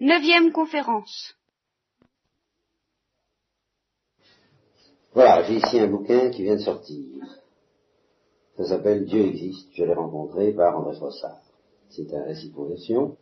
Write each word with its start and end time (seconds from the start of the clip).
Neuvième 0.00 0.52
conférence. 0.52 1.34
Voilà, 5.14 5.42
j'ai 5.44 5.54
ici 5.54 5.80
un 5.80 5.86
bouquin 5.86 6.28
qui 6.28 6.42
vient 6.42 6.56
de 6.56 6.60
sortir. 6.60 7.06
Ça 8.58 8.64
s'appelle 8.64 9.06
Dieu 9.06 9.24
existe, 9.24 9.70
je 9.72 9.84
l'ai 9.84 9.94
rencontré 9.94 10.52
par 10.52 10.78
André 10.78 10.96
Frossard. 10.96 11.40
C'est 11.88 12.12
un 12.12 12.24
récit 12.24 12.50
de 12.50 12.54
conversion. 12.54 13.16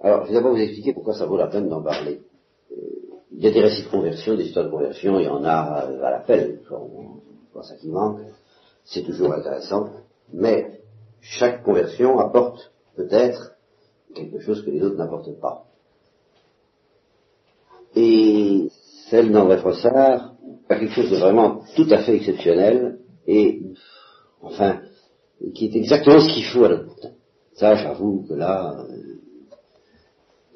Alors, 0.00 0.22
je 0.24 0.28
vais 0.28 0.34
d'abord 0.34 0.52
vous 0.52 0.60
expliquer 0.60 0.94
pourquoi 0.94 1.12
ça 1.12 1.26
vaut 1.26 1.36
la 1.36 1.48
peine 1.48 1.68
d'en 1.68 1.82
parler. 1.82 2.22
Euh, 2.70 2.76
il 3.30 3.44
y 3.44 3.46
a 3.46 3.50
des 3.50 3.60
récits 3.60 3.82
de 3.82 3.90
conversion, 3.90 4.34
des 4.34 4.46
histoires 4.46 4.64
de 4.64 4.70
conversion, 4.70 5.18
il 5.20 5.26
y 5.26 5.28
en 5.28 5.44
a 5.44 5.88
euh, 5.90 6.02
à 6.02 6.10
l'appel, 6.10 6.62
c'est 6.64 7.68
ça 7.68 7.76
qui 7.76 7.90
manque, 7.90 8.20
c'est 8.84 9.02
toujours 9.02 9.34
intéressant, 9.34 9.90
mais 10.32 10.80
chaque 11.20 11.62
conversion 11.62 12.18
apporte 12.18 12.72
peut-être 12.96 13.56
quelque 14.14 14.40
chose 14.40 14.64
que 14.64 14.70
les 14.70 14.82
autres 14.82 14.96
n'apportent 14.96 15.38
pas. 15.38 15.66
Et 17.94 18.68
celle 19.10 19.30
d'André 19.30 19.58
Frossard 19.58 20.32
quelque 20.78 20.94
chose 20.94 21.10
de 21.10 21.16
vraiment 21.16 21.62
tout 21.76 21.86
à 21.90 21.98
fait 21.98 22.16
exceptionnel 22.16 22.98
et, 23.26 23.62
enfin, 24.42 24.80
qui 25.54 25.66
est 25.66 25.76
exactement 25.76 26.20
ce 26.20 26.32
qu'il 26.32 26.44
faut 26.44 26.64
à 26.64 26.68
notre 26.68 27.00
temps. 27.00 27.14
Ça, 27.54 27.74
j'avoue 27.74 28.24
que 28.28 28.34
là, 28.34 28.76
euh, 28.78 28.96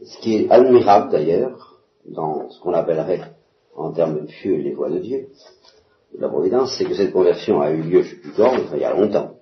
ce 0.05 0.19
qui 0.19 0.37
est 0.37 0.51
admirable 0.51 1.13
d'ailleurs, 1.13 1.81
dans 2.07 2.49
ce 2.51 2.61
qu'on 2.61 2.73
appellerait 2.73 3.33
en 3.75 3.93
termes 3.93 4.27
pieux 4.27 4.57
les 4.57 4.75
voies 4.75 4.91
de 4.91 4.99
Dieu, 4.99 5.29
la 6.19 6.29
providence, 6.29 6.75
c'est 6.79 6.85
que 6.85 6.95
cette 6.95 7.13
conversion 7.13 7.61
a 7.61 7.71
eu 7.71 7.83
lieu, 7.83 8.03
je 8.03 8.11
sais 8.11 8.21
plus 8.21 8.33
quand, 8.33 8.55
il 8.73 8.81
y 8.81 8.85
a 8.85 8.95
longtemps, 8.95 9.35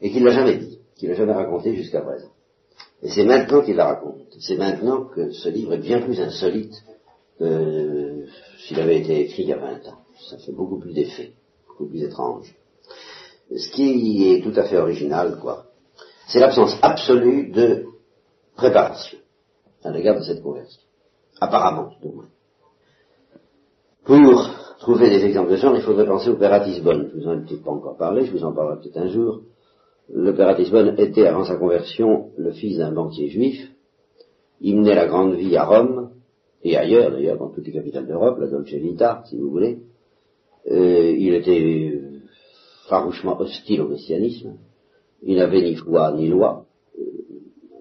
et 0.00 0.10
qu'il 0.10 0.22
ne 0.22 0.28
l'a 0.28 0.34
jamais 0.34 0.56
dit, 0.56 0.80
qu'il 0.96 1.10
l'a 1.10 1.14
jamais 1.14 1.32
raconté 1.32 1.74
jusqu'à 1.76 2.00
présent. 2.00 2.30
Et 3.02 3.08
c'est 3.08 3.24
maintenant 3.24 3.62
qu'il 3.62 3.76
la 3.76 3.86
raconte. 3.86 4.26
C'est 4.40 4.56
maintenant 4.56 5.04
que 5.04 5.32
ce 5.32 5.48
livre 5.48 5.74
est 5.74 5.78
bien 5.78 6.00
plus 6.00 6.20
insolite 6.20 6.74
que 7.38 8.26
s'il 8.58 8.78
avait 8.78 9.00
été 9.00 9.20
écrit 9.20 9.42
il 9.44 9.48
y 9.48 9.52
a 9.52 9.58
20 9.58 9.88
ans. 9.88 10.00
Ça 10.28 10.36
fait 10.38 10.52
beaucoup 10.52 10.78
plus 10.78 10.92
d'effet, 10.92 11.32
beaucoup 11.66 11.86
plus 11.86 12.02
étrange. 12.02 12.54
Ce 13.56 13.70
qui 13.70 14.28
est 14.28 14.42
tout 14.42 14.52
à 14.54 14.64
fait 14.64 14.76
original, 14.76 15.38
quoi, 15.40 15.64
c'est 16.28 16.38
l'absence 16.38 16.76
absolue 16.82 17.50
de 17.50 17.86
préparation 18.54 19.18
à 19.82 19.90
l'égard 19.90 20.18
de 20.18 20.24
cette 20.24 20.42
conversion. 20.42 20.82
Apparemment, 21.40 21.94
du 22.02 22.08
moins. 22.08 22.28
Pour 24.04 24.50
trouver 24.78 25.08
des 25.08 25.24
exemples 25.24 25.50
de 25.50 25.56
genre, 25.56 25.74
il 25.74 25.82
faudrait 25.82 26.06
penser 26.06 26.28
au 26.28 26.36
Ratisbonne. 26.36 27.10
Je 27.12 27.20
vous 27.20 27.28
en 27.28 27.38
ai 27.38 27.44
peut-être 27.44 27.64
pas 27.64 27.70
encore 27.70 27.96
parlé, 27.96 28.26
je 28.26 28.32
vous 28.32 28.44
en 28.44 28.52
parlerai 28.52 28.80
peut-être 28.80 28.98
un 28.98 29.08
jour. 29.08 29.40
Le 30.12 30.34
Père 30.34 30.48
Ratisbonne 30.48 30.94
était, 30.98 31.26
avant 31.26 31.44
sa 31.44 31.56
conversion, 31.56 32.30
le 32.36 32.52
fils 32.52 32.78
d'un 32.78 32.92
banquier 32.92 33.28
juif. 33.28 33.70
Il 34.60 34.76
menait 34.76 34.94
la 34.94 35.06
grande 35.06 35.34
vie 35.34 35.56
à 35.56 35.64
Rome, 35.64 36.10
et 36.62 36.76
ailleurs 36.76 37.12
d'ailleurs, 37.12 37.38
dans 37.38 37.50
toutes 37.50 37.66
les 37.66 37.72
capitales 37.72 38.06
d'Europe, 38.06 38.38
la 38.38 38.48
Dolce 38.48 38.72
Vita, 38.72 39.22
si 39.26 39.38
vous 39.38 39.50
voulez. 39.50 39.78
Euh, 40.70 41.14
il 41.16 41.34
était 41.34 42.00
farouchement 42.88 43.40
hostile 43.40 43.80
au 43.82 43.86
christianisme. 43.86 44.56
Il 45.22 45.36
n'avait 45.36 45.62
ni 45.62 45.76
foi 45.76 46.12
ni 46.12 46.28
loi. 46.28 46.66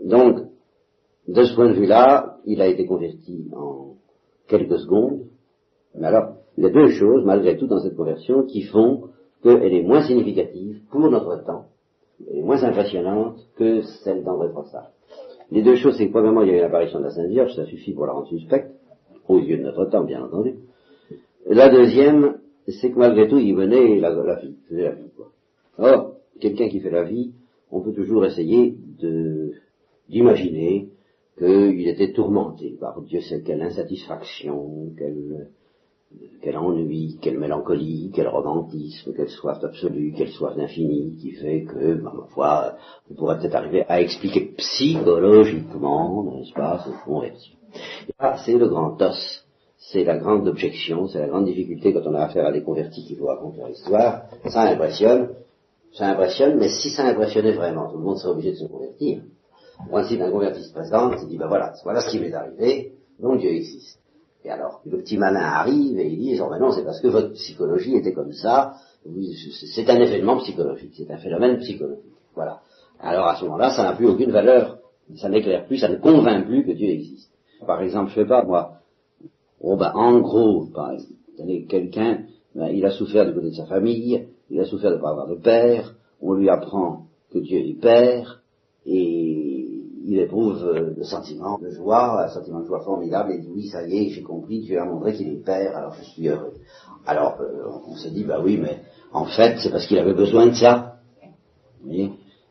Donc, 0.04 0.40
de 1.28 1.44
ce 1.44 1.54
point 1.56 1.70
de 1.70 1.74
vue-là, 1.74 2.38
il 2.46 2.62
a 2.62 2.68
été 2.68 2.86
converti 2.86 3.50
en 3.56 3.96
quelques 4.48 4.80
secondes. 4.80 5.26
Mais 5.96 6.08
alors, 6.08 6.36
il 6.58 6.64
y 6.64 6.68
a 6.68 6.70
deux 6.70 6.90
choses, 6.90 7.26
malgré 7.26 7.58
tout, 7.58 7.68
dans 7.68 7.80
cette 7.80 7.96
conversion, 7.96 8.44
qui 8.44 8.64
font 8.64 9.10
qu'elle 9.44 9.74
est 9.74 9.84
moins 9.84 10.04
significative 10.04 10.82
pour 10.92 11.02
notre 11.10 11.44
temps, 11.44 11.69
est 12.28 12.42
moins 12.42 12.64
impressionnante 12.64 13.40
que 13.56 13.82
celle 14.04 14.24
d'André 14.24 14.50
Frossard. 14.50 14.92
Les 15.52 15.64
deux 15.64 15.76
choses, 15.76 15.98
c'est 15.98 16.08
que 16.08 16.12
premièrement, 16.12 16.42
il 16.44 16.50
y 16.50 16.52
a 16.52 16.58
eu 16.58 16.62
l'apparition 16.62 17.00
de 17.00 17.06
la 17.06 17.12
Sainte 17.12 17.30
Vierge, 17.30 17.56
ça 17.56 17.66
suffit 17.66 17.94
pour 17.94 18.06
la 18.06 18.14
rendre 18.14 18.28
suspecte, 18.28 18.72
aux 19.28 19.40
yeux 19.40 19.58
de 19.58 19.64
notre 19.64 19.86
temps, 19.86 20.04
bien 20.04 20.24
entendu. 20.24 20.56
La 21.48 21.70
deuxième, 21.70 22.38
c'est 22.68 22.92
que 22.92 23.00
malgré 23.00 23.28
tout, 23.28 23.40
il 23.40 23.56
venait 23.56 24.00
la, 24.00 24.10
la 24.10 24.36
vie, 24.36 24.56
faisait 24.68 24.84
la 24.84 24.92
vie, 24.92 25.10
quoi. 25.16 25.32
Or, 25.78 26.14
quelqu'un 26.40 26.70
qui 26.70 26.80
fait 26.80 26.92
la 26.92 27.04
vie, 27.04 27.32
on 27.72 27.82
peut 27.82 27.94
toujours 27.94 28.26
essayer 28.26 28.76
de, 29.00 29.54
d'imaginer 30.10 30.90
qu'il 31.38 31.88
était 31.88 32.12
tourmenté 32.12 32.76
par 32.80 33.02
Dieu 33.02 33.22
sait 33.22 33.42
quelle 33.42 33.62
insatisfaction, 33.62 34.92
quelle, 34.98 35.48
quel 36.42 36.58
ennui, 36.58 37.18
quelle 37.22 37.38
mélancolie, 37.38 38.12
quel 38.14 38.28
romantisme, 38.28 39.14
quelle 39.14 39.30
soif 39.30 39.64
absolue, 39.64 40.14
quelle 40.16 40.30
soif 40.30 40.56
d'infini, 40.56 41.16
qui 41.18 41.32
fait 41.32 41.64
que, 41.64 41.96
ma 41.96 42.12
foi, 42.30 42.78
on 43.10 43.16
pourrait 43.16 43.40
peut-être 43.40 43.56
arriver 43.56 43.86
à 43.88 44.02
expliquer 44.02 44.54
psychologiquement, 44.58 46.24
n'est-ce 46.24 46.54
pas, 46.54 46.84
cette 46.86 47.04
conversion. 47.04 47.56
Ah, 48.18 48.38
c'est 48.44 48.58
le 48.58 48.68
grand 48.68 49.00
os, 49.02 49.46
c'est 49.78 50.04
la 50.04 50.18
grande 50.18 50.48
objection, 50.48 51.08
c'est 51.08 51.20
la 51.20 51.28
grande 51.28 51.46
difficulté 51.46 51.94
quand 51.94 52.06
on 52.06 52.16
a 52.16 52.24
affaire 52.24 52.46
à 52.46 52.52
des 52.52 52.64
convertis 52.64 53.06
qui 53.06 53.16
vous 53.16 53.28
raconter 53.28 53.62
l'histoire. 53.68 54.24
Ça 54.48 54.62
impressionne, 54.62 55.30
ça 55.94 56.08
impressionne, 56.08 56.58
mais 56.58 56.70
si 56.70 56.90
ça 56.90 57.06
impressionnait 57.06 57.54
vraiment, 57.54 57.92
tout 57.92 57.98
le 57.98 58.04
monde 58.04 58.18
serait 58.18 58.34
obligé 58.34 58.52
de 58.52 58.58
se 58.58 58.66
convertir. 58.66 59.22
Le 59.86 59.90
principe 59.90 60.20
d'un 60.20 60.32
converti 60.32 60.64
se 60.64 60.74
présente, 60.74 61.16
il 61.22 61.28
dit, 61.28 61.38
ben 61.38 61.48
voilà, 61.48 61.74
voilà 61.84 62.02
ce 62.02 62.10
qui 62.10 62.20
m'est 62.20 62.34
arrivé, 62.34 62.94
donc 63.20 63.40
Dieu 63.40 63.52
existe. 63.52 64.00
Et 64.50 64.52
alors, 64.52 64.82
le 64.84 64.98
petit 64.98 65.16
malin 65.16 65.42
arrive 65.42 66.00
et 66.00 66.10
il 66.10 66.18
dit, 66.18 66.36
genre, 66.36 66.50
ben 66.50 66.58
non, 66.58 66.72
c'est 66.72 66.84
parce 66.84 67.00
que 67.00 67.08
votre 67.08 67.34
psychologie 67.34 67.96
était 67.96 68.14
comme 68.14 68.34
ça, 68.34 68.74
c'est 69.74 69.88
un 69.88 69.98
événement 69.98 70.38
psychologique, 70.38 70.92
c'est 70.98 71.12
un 71.12 71.18
phénomène 71.18 71.60
psychologique. 71.60 72.16
Voilà. 72.34 72.62
Alors 73.00 73.28
à 73.28 73.36
ce 73.36 73.46
moment-là, 73.46 73.70
ça 73.70 73.84
n'a 73.84 73.94
plus 73.94 74.08
aucune 74.08 74.32
valeur, 74.32 74.80
ça 75.18 75.30
n'éclaire 75.30 75.68
plus, 75.68 75.78
ça 75.78 75.88
ne 75.88 75.98
convainc 75.98 76.48
plus 76.48 76.66
que 76.66 76.72
Dieu 76.72 76.90
existe. 76.90 77.32
Par 77.68 77.80
exemple, 77.84 78.10
je 78.10 78.22
sais 78.22 78.26
pas, 78.28 78.44
moi, 78.44 78.80
oh 79.62 79.78
ben, 79.78 79.92
en 79.94 80.20
gros, 80.20 80.68
quelqu'un, 81.70 82.24
ben, 82.56 82.70
il 82.70 82.84
a 82.88 82.90
souffert 82.90 83.28
du 83.28 83.36
côté 83.36 83.52
de 83.52 83.56
sa 83.56 83.68
famille, 83.68 84.30
il 84.50 84.60
a 84.60 84.66
souffert 84.66 84.90
de 84.90 84.96
ne 84.96 85.02
pas 85.02 85.12
avoir 85.12 85.28
de 85.28 85.36
père, 85.36 85.94
on 86.22 86.34
lui 86.34 86.50
apprend 86.50 87.04
que 87.32 87.38
Dieu 87.38 87.60
est 87.60 87.80
père, 87.80 88.42
et 88.88 89.29
il 90.10 90.18
éprouve 90.18 90.66
euh, 90.66 90.94
le 90.98 91.04
sentiment 91.04 91.60
de 91.60 91.70
joie, 91.70 92.26
un 92.26 92.30
sentiment 92.30 92.62
de 92.62 92.66
joie 92.66 92.82
formidable, 92.82 93.32
et 93.32 93.38
dit 93.38 93.50
oui, 93.54 93.68
ça 93.68 93.86
y 93.88 93.96
est, 93.96 94.10
j'ai 94.10 94.24
compris, 94.24 94.60
Dieu 94.60 94.80
a 94.80 94.86
montré 94.86 95.14
qu'il 95.14 95.30
est 95.30 95.44
père, 95.44 95.78
alors 95.78 95.94
je 95.94 96.04
suis 96.04 96.28
heureux. 96.28 96.54
Alors 97.06 97.38
euh, 97.40 97.68
on 97.88 97.96
se 97.96 98.10
dit, 98.10 98.24
bah 98.24 98.42
oui, 98.44 98.58
mais 98.58 98.80
en 99.14 99.26
fait, 99.26 99.58
c'est 99.60 99.70
parce 99.70 99.86
qu'il 99.86 100.00
avait 100.00 100.16
besoin 100.16 100.48
de 100.48 100.56
ça. 100.56 100.96
Vous 101.84 101.92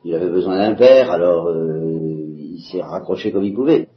il 0.04 0.14
avait 0.14 0.30
besoin 0.30 0.56
d'un 0.56 0.76
père, 0.76 1.10
alors 1.10 1.48
euh, 1.48 2.36
il 2.38 2.62
s'est 2.70 2.80
raccroché 2.80 3.32
comme 3.32 3.42
il 3.42 3.54
pouvait. 3.54 3.88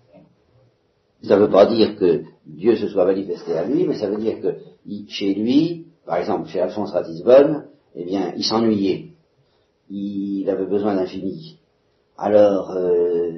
Ça 1.22 1.36
ne 1.38 1.42
veut 1.42 1.52
pas 1.52 1.68
dire 1.68 1.96
que 1.98 2.24
Dieu 2.48 2.76
se 2.76 2.88
soit 2.88 3.06
manifesté 3.06 3.56
à 3.56 3.64
lui, 3.64 3.88
mais 3.88 4.00
ça 4.00 4.10
veut 4.10 4.18
dire 4.18 4.42
que 4.42 4.56
chez 5.08 5.36
lui, 5.36 5.86
par 6.04 6.18
exemple 6.18 6.50
chez 6.50 6.60
Alphonse 6.60 6.94
Ratisbonne, 6.94 7.68
eh 7.94 8.06
bien, 8.06 8.34
il 8.36 8.44
s'ennuyait. 8.44 9.10
Il 9.92 10.50
avait 10.50 10.66
besoin 10.66 10.96
d'infini. 10.96 11.61
Alors, 12.22 12.72
euh, 12.78 13.32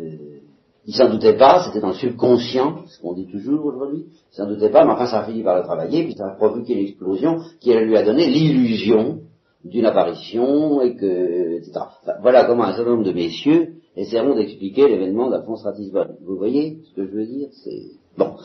il 0.85 0.93
s'en 0.93 1.09
doutait 1.09 1.37
pas, 1.37 1.63
c'était 1.65 1.79
dans 1.79 1.89
le 1.89 1.93
subconscient, 1.93 2.85
ce 2.87 2.99
qu'on 3.01 3.13
dit 3.13 3.27
toujours 3.27 3.65
aujourd'hui, 3.65 4.07
il 4.09 4.35
s'en 4.35 4.45
doutait 4.45 4.69
pas, 4.69 4.83
mais 4.83 4.91
enfin 4.91 5.05
ça 5.05 5.21
a 5.21 5.23
fini 5.23 5.41
par 5.41 5.55
le 5.55 5.63
travailler, 5.63 6.03
puis 6.03 6.15
ça 6.15 6.27
a 6.27 6.35
provoqué 6.35 6.75
l'explosion 6.75 7.37
qui 7.61 7.73
lui 7.73 7.95
a 7.95 8.03
donné 8.03 8.27
l'illusion 8.27 9.21
d'une 9.63 9.85
apparition, 9.85 10.81
et 10.81 10.97
que, 10.97 11.59
etc. 11.59 11.79
voilà 12.21 12.43
comment 12.43 12.65
un 12.65 12.75
certain 12.75 12.91
nombre 12.91 13.05
de 13.05 13.13
messieurs 13.13 13.75
essaieront 13.95 14.35
d'expliquer 14.35 14.89
l'événement 14.89 15.29
d'Alphonse 15.29 15.63
Ratisbonne. 15.63 16.17
Vous 16.25 16.35
voyez 16.35 16.79
ce 16.89 16.95
que 16.95 17.07
je 17.07 17.11
veux 17.11 17.25
dire? 17.25 17.47
C'est 17.63 17.91
Bon. 18.17 18.35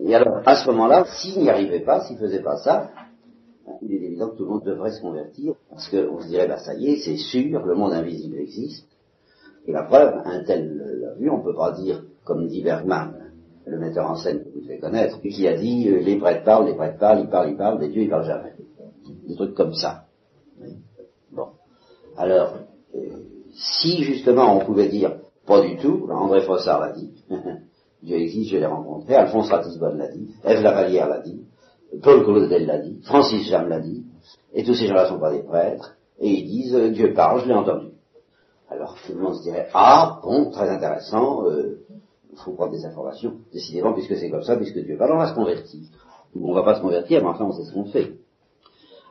Et 0.00 0.14
alors, 0.14 0.40
à 0.46 0.54
ce 0.54 0.70
moment-là, 0.70 1.04
s'il 1.06 1.42
n'y 1.42 1.50
arrivait 1.50 1.80
pas, 1.80 2.04
s'il 2.04 2.16
faisait 2.16 2.42
pas 2.42 2.58
ça, 2.58 2.90
il 3.82 3.92
est 3.92 4.06
évident 4.06 4.30
que 4.30 4.36
tout 4.36 4.44
le 4.44 4.50
monde 4.50 4.64
devrait 4.64 4.92
se 4.92 5.00
convertir, 5.00 5.54
parce 5.68 5.88
qu'on 5.88 6.20
se 6.20 6.28
dirait, 6.28 6.46
bah 6.46 6.58
ça 6.58 6.74
y 6.74 6.90
est, 6.90 6.96
c'est 6.98 7.16
sûr, 7.16 7.66
le 7.66 7.74
monde 7.74 7.92
invisible 7.92 8.38
existe, 8.38 8.86
la 9.70 9.84
preuve, 9.84 10.22
un 10.24 10.44
tel 10.44 10.76
l'a 10.76 11.14
vu, 11.14 11.30
on 11.30 11.38
ne 11.38 11.42
peut 11.42 11.54
pas 11.54 11.72
dire, 11.72 12.02
comme 12.24 12.46
dit 12.46 12.62
Bergman, 12.62 13.14
le 13.66 13.78
metteur 13.78 14.10
en 14.10 14.16
scène 14.16 14.42
que 14.42 14.48
vous 14.50 14.60
devez 14.60 14.78
connaître, 14.78 15.20
qui 15.20 15.46
a 15.46 15.56
dit, 15.56 15.88
euh, 15.88 16.00
les 16.00 16.18
prêtres 16.18 16.44
parlent, 16.44 16.66
les 16.66 16.74
prêtres 16.74 16.98
parlent, 16.98 17.20
ils 17.20 17.28
parlent, 17.28 17.50
ils 17.50 17.56
parlent, 17.56 17.78
mais 17.78 17.88
Dieu, 17.88 18.02
il 18.02 18.10
parle 18.10 18.26
jamais. 18.26 18.54
Des 19.26 19.34
trucs 19.34 19.54
comme 19.54 19.74
ça. 19.74 20.04
Bon. 21.30 21.48
Alors, 22.16 22.54
euh, 22.94 22.98
si 23.52 24.02
justement 24.02 24.56
on 24.56 24.64
pouvait 24.64 24.88
dire, 24.88 25.16
pas 25.46 25.60
du 25.60 25.76
tout, 25.76 26.08
André 26.10 26.42
Fossard 26.42 26.80
l'a 26.80 26.92
dit, 26.92 27.12
Dieu 28.02 28.16
existe, 28.16 28.50
je 28.50 28.56
l'ai 28.58 28.66
rencontré, 28.66 29.14
Alphonse 29.14 29.50
Ratisbonne 29.50 29.98
l'a 29.98 30.08
dit, 30.08 30.30
Ève 30.44 30.62
Lavalière 30.62 31.08
l'a 31.08 31.20
dit, 31.20 31.44
Paul 32.02 32.24
Claudel 32.24 32.66
l'a 32.66 32.78
dit, 32.78 33.00
Francis 33.02 33.48
Jam 33.48 33.68
l'a 33.68 33.80
dit, 33.80 34.04
et 34.54 34.64
tous 34.64 34.74
ces 34.74 34.86
gens-là 34.86 35.04
ne 35.04 35.08
sont 35.08 35.20
pas 35.20 35.32
des 35.32 35.42
prêtres, 35.42 35.96
et 36.20 36.28
ils 36.28 36.46
disent, 36.46 36.74
euh, 36.74 36.90
Dieu 36.90 37.14
parle, 37.14 37.42
je 37.42 37.48
l'ai 37.48 37.54
entendu. 37.54 37.89
Alors 38.70 38.96
tout 39.04 39.12
le 39.12 39.20
monde 39.20 39.34
se 39.34 39.42
dirait, 39.42 39.68
ah, 39.74 40.20
bon, 40.22 40.50
très 40.50 40.68
intéressant, 40.68 41.44
il 41.44 41.52
euh, 41.52 41.84
faut 42.44 42.52
prendre 42.52 42.72
des 42.72 42.84
informations, 42.84 43.34
décidément, 43.52 43.92
puisque 43.92 44.16
c'est 44.16 44.30
comme 44.30 44.44
ça, 44.44 44.56
puisque 44.56 44.78
Dieu 44.78 44.96
parle, 44.96 45.12
on 45.12 45.18
va 45.18 45.30
se 45.30 45.34
convertir. 45.34 45.80
On 46.40 46.52
va 46.52 46.62
pas 46.62 46.76
se 46.76 46.80
convertir, 46.80 47.22
mais 47.22 47.28
enfin 47.28 47.46
on 47.46 47.52
sait 47.52 47.64
ce 47.64 47.72
qu'on 47.72 47.86
fait. 47.86 48.12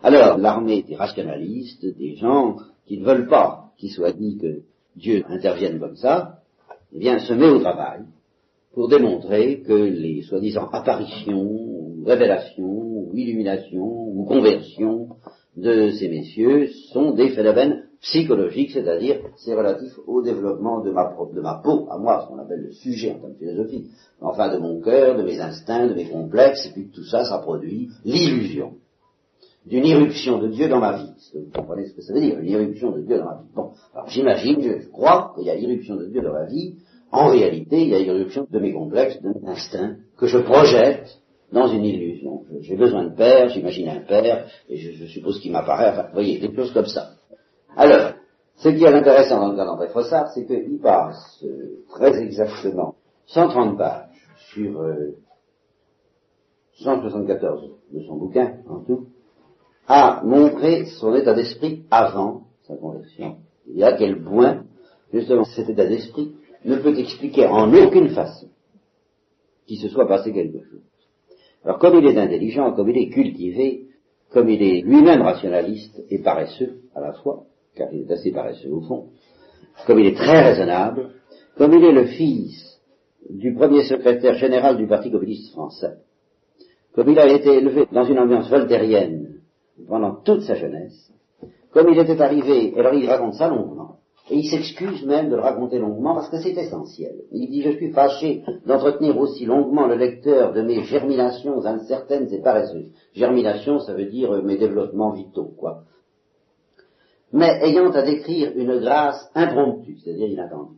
Alors, 0.02 0.38
l'armée 0.38 0.84
des 0.84 0.96
rationalistes, 0.96 1.86
des 1.86 2.16
gens 2.16 2.56
qui 2.88 3.00
ne 3.00 3.06
veulent 3.06 3.28
pas 3.28 3.72
qu'il 3.78 3.92
soit 3.92 4.14
dit 4.14 4.38
que 4.38 4.62
Dieu 4.96 5.26
intervienne 5.28 5.78
comme 5.78 5.98
ça, 5.98 6.40
eh 6.94 7.00
bien, 7.00 7.20
se 7.20 7.34
met 7.34 7.50
au 7.50 7.60
travail 7.60 8.04
pour 8.74 8.88
démontrer 8.88 9.62
que 9.62 9.74
les 9.74 10.22
soi-disant 10.22 10.70
apparitions, 10.70 11.42
ou 11.42 12.04
révélations, 12.06 12.64
ou 12.64 13.12
illuminations, 13.14 14.08
ou 14.08 14.24
conversions 14.24 15.10
de 15.58 15.90
ces 15.90 16.08
messieurs 16.08 16.70
sont 16.94 17.12
des 17.12 17.32
phénomènes 17.32 17.89
psychologiques, 18.02 18.72
c'est-à-dire 18.72 19.22
c'est 19.38 19.54
relatif 19.54 19.92
au 20.08 20.22
développement 20.22 20.82
de 20.82 20.92
ma, 20.92 21.14
de 21.34 21.42
ma 21.42 21.56
peau, 21.56 21.88
à 21.90 21.98
moi, 21.98 22.22
ce 22.22 22.28
qu'on 22.28 22.40
appelle 22.40 22.62
le 22.62 22.72
sujet 22.72 23.12
en 23.12 23.20
termes 23.20 23.36
philosophiques, 23.36 23.88
enfin 24.22 24.54
de 24.54 24.58
mon 24.58 24.80
cœur, 24.80 25.18
de 25.18 25.24
mes 25.24 25.40
instincts, 25.40 25.88
de 25.88 25.94
mes 25.94 26.10
complexes, 26.10 26.66
et 26.68 26.72
puis 26.72 26.90
tout 26.90 27.04
ça, 27.04 27.26
ça 27.26 27.40
produit 27.40 27.90
l'illusion 28.06 28.74
d'une 29.66 29.86
irruption 29.86 30.40
de 30.40 30.48
Dieu 30.48 30.70
dans 30.70 30.80
ma 30.80 30.98
vie. 30.98 31.12
Vous 31.34 31.52
comprenez 31.54 31.88
ce 31.88 31.94
que 31.94 32.02
ça 32.02 32.14
veut 32.14 32.22
dire, 32.22 32.40
une 32.40 32.50
irruption 32.50 32.92
de 32.92 33.02
Dieu 33.02 33.18
dans 33.18 33.26
ma 33.26 33.36
vie? 33.36 33.50
Bon, 33.54 33.72
alors 33.94 34.10
j'imagine, 34.10 34.62
je 34.62 34.88
crois 34.88 35.34
qu'il 35.36 35.46
y 35.46 35.50
a 35.50 35.56
irruption 35.56 35.96
de 35.96 36.06
Dieu 36.06 36.22
dans 36.22 36.34
ma 36.34 36.46
vie, 36.46 36.76
en 37.12 37.30
réalité, 37.30 37.82
il 37.82 37.90
y 37.90 37.96
a 37.96 38.00
irruption 38.00 38.48
de 38.50 38.60
mes 38.60 38.72
complexes, 38.72 39.22
de 39.22 39.30
mes 39.30 39.48
instincts, 39.48 39.98
que 40.18 40.28
je 40.28 40.38
projette 40.40 41.08
dans 41.52 41.68
une 41.68 41.84
illusion. 41.84 42.44
J'ai 42.62 42.76
besoin 42.76 43.06
de 43.06 43.16
père, 43.16 43.50
j'imagine 43.50 43.90
un 43.90 44.02
père, 44.02 44.48
et 44.70 44.78
je, 44.78 45.06
suppose 45.06 45.40
qu'il 45.40 45.52
m'apparaît, 45.52 45.90
enfin, 45.92 46.04
vous 46.08 46.14
voyez, 46.14 46.40
des 46.40 46.54
choses 46.56 46.72
comme 46.72 46.86
ça. 46.86 47.12
Alors, 47.80 48.12
ce 48.58 48.68
qui 48.68 48.84
est 48.84 48.94
intéressant 48.94 49.40
dans 49.40 49.52
le 49.52 49.56
cas 49.56 49.64
d'André 49.64 49.88
Fossard, 49.88 50.28
c'est 50.34 50.46
qu'il 50.46 50.80
passe 50.80 51.42
euh, 51.46 51.86
très 51.92 52.22
exactement 52.22 52.96
130 53.28 53.78
pages 53.78 54.28
sur 54.52 54.84
174 56.74 57.64
euh, 57.64 57.98
de 57.98 58.04
son 58.04 58.18
bouquin, 58.18 58.58
en 58.68 58.82
tout, 58.82 59.06
à 59.88 60.22
montrer 60.26 60.88
son 61.00 61.16
état 61.16 61.34
d'esprit 61.34 61.86
avant 61.90 62.48
sa 62.68 62.76
conversion. 62.76 63.38
Et 63.74 63.82
à 63.82 63.94
quel 63.94 64.26
point, 64.26 64.66
justement, 65.14 65.46
cet 65.46 65.70
état 65.70 65.88
d'esprit 65.88 66.36
ne 66.66 66.76
peut 66.76 67.00
expliquer 67.00 67.48
en 67.48 67.74
aucune 67.74 68.10
façon 68.10 68.50
qu'il 69.68 69.80
se 69.80 69.88
soit 69.88 70.06
passé 70.06 70.34
quelque 70.34 70.60
chose. 70.66 70.84
Alors 71.64 71.80
comme 71.80 71.98
il 71.98 72.06
est 72.08 72.18
intelligent, 72.20 72.74
comme 72.74 72.90
il 72.90 72.98
est 72.98 73.10
cultivé, 73.10 73.86
comme 74.32 74.50
il 74.50 74.62
est 74.62 74.82
lui-même 74.82 75.22
rationaliste 75.22 76.04
et 76.10 76.20
paresseux 76.20 76.82
à 76.94 77.00
la 77.00 77.14
fois, 77.14 77.46
car 77.80 77.88
il 77.94 78.02
est 78.02 78.12
assez 78.12 78.32
paresseux 78.32 78.72
au 78.72 78.82
fond, 78.82 79.06
comme 79.88 80.00
il 80.00 80.08
est 80.08 80.16
très 80.16 80.52
raisonnable, 80.52 81.12
comme 81.58 81.74
il 81.74 81.84
est 81.84 81.92
le 81.94 82.06
fils 82.06 82.80
du 83.30 83.54
premier 83.54 83.84
secrétaire 83.84 84.36
général 84.36 84.78
du 84.78 84.86
Parti 84.86 85.10
communiste 85.10 85.52
français, 85.54 85.98
comme 86.94 87.10
il 87.10 87.18
a 87.18 87.34
été 87.34 87.58
élevé 87.58 87.88
dans 87.92 88.04
une 88.04 88.20
ambiance 88.20 88.50
voltairienne 88.50 89.42
pendant 89.88 90.16
toute 90.16 90.42
sa 90.42 90.56
jeunesse, 90.56 91.12
comme 91.72 91.90
il 91.90 91.98
était 91.98 92.22
arrivé, 92.22 92.74
et 92.76 92.80
alors 92.80 92.94
il 92.94 93.10
raconte 93.10 93.36
ça 93.36 93.48
longuement, 93.48 94.00
et 94.30 94.38
il 94.38 94.50
s'excuse 94.50 95.06
même 95.06 95.30
de 95.30 95.36
le 95.36 95.42
raconter 95.42 95.80
longuement 95.80 96.14
parce 96.14 96.30
que 96.30 96.38
c'est 96.38 96.56
essentiel. 96.56 97.16
Il 97.32 97.50
dit, 97.50 97.64
je 97.64 97.72
suis 97.72 97.92
fâché 97.92 98.44
d'entretenir 98.66 99.18
aussi 99.18 99.46
longuement 99.46 99.88
le 99.88 99.96
lecteur 99.96 100.54
de 100.54 100.62
mes 100.62 100.84
germinations 100.84 101.66
incertaines 101.66 102.32
et 102.32 102.42
paresseuses. 102.42 102.92
Germination, 103.14 103.80
ça 103.80 103.94
veut 103.94 104.06
dire 104.06 104.32
euh, 104.32 104.42
mes 104.44 104.58
développements 104.58 105.14
vitaux, 105.14 105.52
quoi. 105.58 105.84
Mais 107.32 107.60
ayant 107.64 107.92
à 107.92 108.02
décrire 108.02 108.52
une 108.56 108.80
grâce 108.80 109.30
impromptue, 109.36 109.98
c'est-à-dire 110.00 110.30
inattendue. 110.30 110.78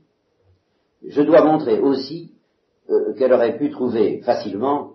Je 1.05 1.21
dois 1.21 1.43
montrer 1.43 1.79
aussi 1.79 2.33
euh, 2.89 3.13
qu'elle 3.13 3.33
aurait 3.33 3.57
pu 3.57 3.71
trouver 3.71 4.21
facilement 4.21 4.91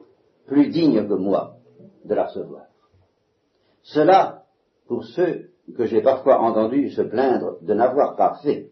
plus 0.47 0.69
digne 0.69 1.07
que 1.09 1.15
moi 1.15 1.57
de 2.05 2.15
la 2.15 2.27
recevoir. 2.27 2.67
Cela, 3.83 4.45
pour 4.87 5.05
ceux 5.05 5.51
que 5.77 5.87
j'ai 5.87 6.03
parfois 6.03 6.41
entendu 6.41 6.91
se 6.91 7.03
plaindre 7.03 7.57
de 7.63 7.75
n'avoir 7.75 8.17
pas 8.17 8.39
fait 8.43 8.71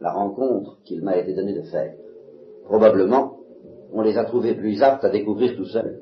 la 0.00 0.12
rencontre 0.12 0.78
qu'il 0.84 1.02
m'a 1.02 1.16
été 1.16 1.34
donné 1.34 1.52
de 1.54 1.62
faire. 1.62 1.94
Probablement, 2.64 3.38
on 3.92 4.02
les 4.02 4.18
a 4.18 4.24
trouvés 4.24 4.54
plus 4.54 4.82
aptes 4.82 5.04
à 5.04 5.10
découvrir 5.10 5.56
tout 5.56 5.66
seul 5.66 6.00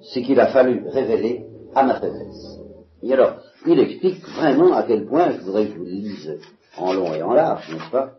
ce 0.00 0.20
qu'il 0.20 0.38
a 0.38 0.48
fallu 0.48 0.86
révéler 0.88 1.46
à 1.74 1.84
ma 1.84 2.00
faiblesse. 2.00 2.60
Et 3.02 3.12
alors, 3.12 3.40
il 3.66 3.80
explique 3.80 4.20
vraiment 4.28 4.72
à 4.72 4.84
quel 4.84 5.06
point, 5.06 5.30
je 5.32 5.40
voudrais 5.40 5.66
que 5.66 5.72
je 5.72 5.78
vous 5.78 5.84
le 5.84 5.90
lise 5.90 6.38
en 6.76 6.92
long 6.92 7.12
et 7.14 7.22
en 7.22 7.32
large, 7.32 7.68
n'est-ce 7.72 7.90
pas? 7.90 8.14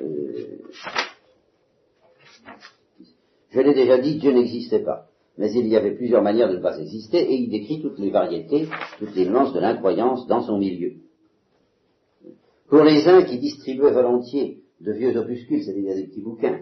Euh, 0.00 0.58
Je 3.52 3.60
l'ai 3.60 3.74
déjà 3.74 3.98
dit, 3.98 4.16
Dieu 4.16 4.32
n'existait 4.32 4.82
pas. 4.82 5.06
Mais 5.38 5.52
il 5.52 5.66
y 5.66 5.76
avait 5.76 5.94
plusieurs 5.94 6.22
manières 6.22 6.50
de 6.50 6.56
ne 6.56 6.62
pas 6.62 6.78
exister, 6.78 7.18
et 7.18 7.34
il 7.34 7.50
décrit 7.50 7.80
toutes 7.80 7.98
les 7.98 8.10
variétés, 8.10 8.68
toutes 8.98 9.14
les 9.14 9.26
nuances 9.26 9.52
de 9.52 9.60
l'incroyance 9.60 10.26
dans 10.26 10.42
son 10.42 10.58
milieu. 10.58 10.94
Pour 12.68 12.82
les 12.82 13.06
uns 13.06 13.22
qui 13.22 13.38
distribuaient 13.38 13.92
volontiers 13.92 14.58
de 14.80 14.92
vieux 14.92 15.16
opuscules, 15.16 15.62
c'est-à-dire 15.62 15.94
des 15.94 16.06
petits 16.06 16.22
bouquins, 16.22 16.60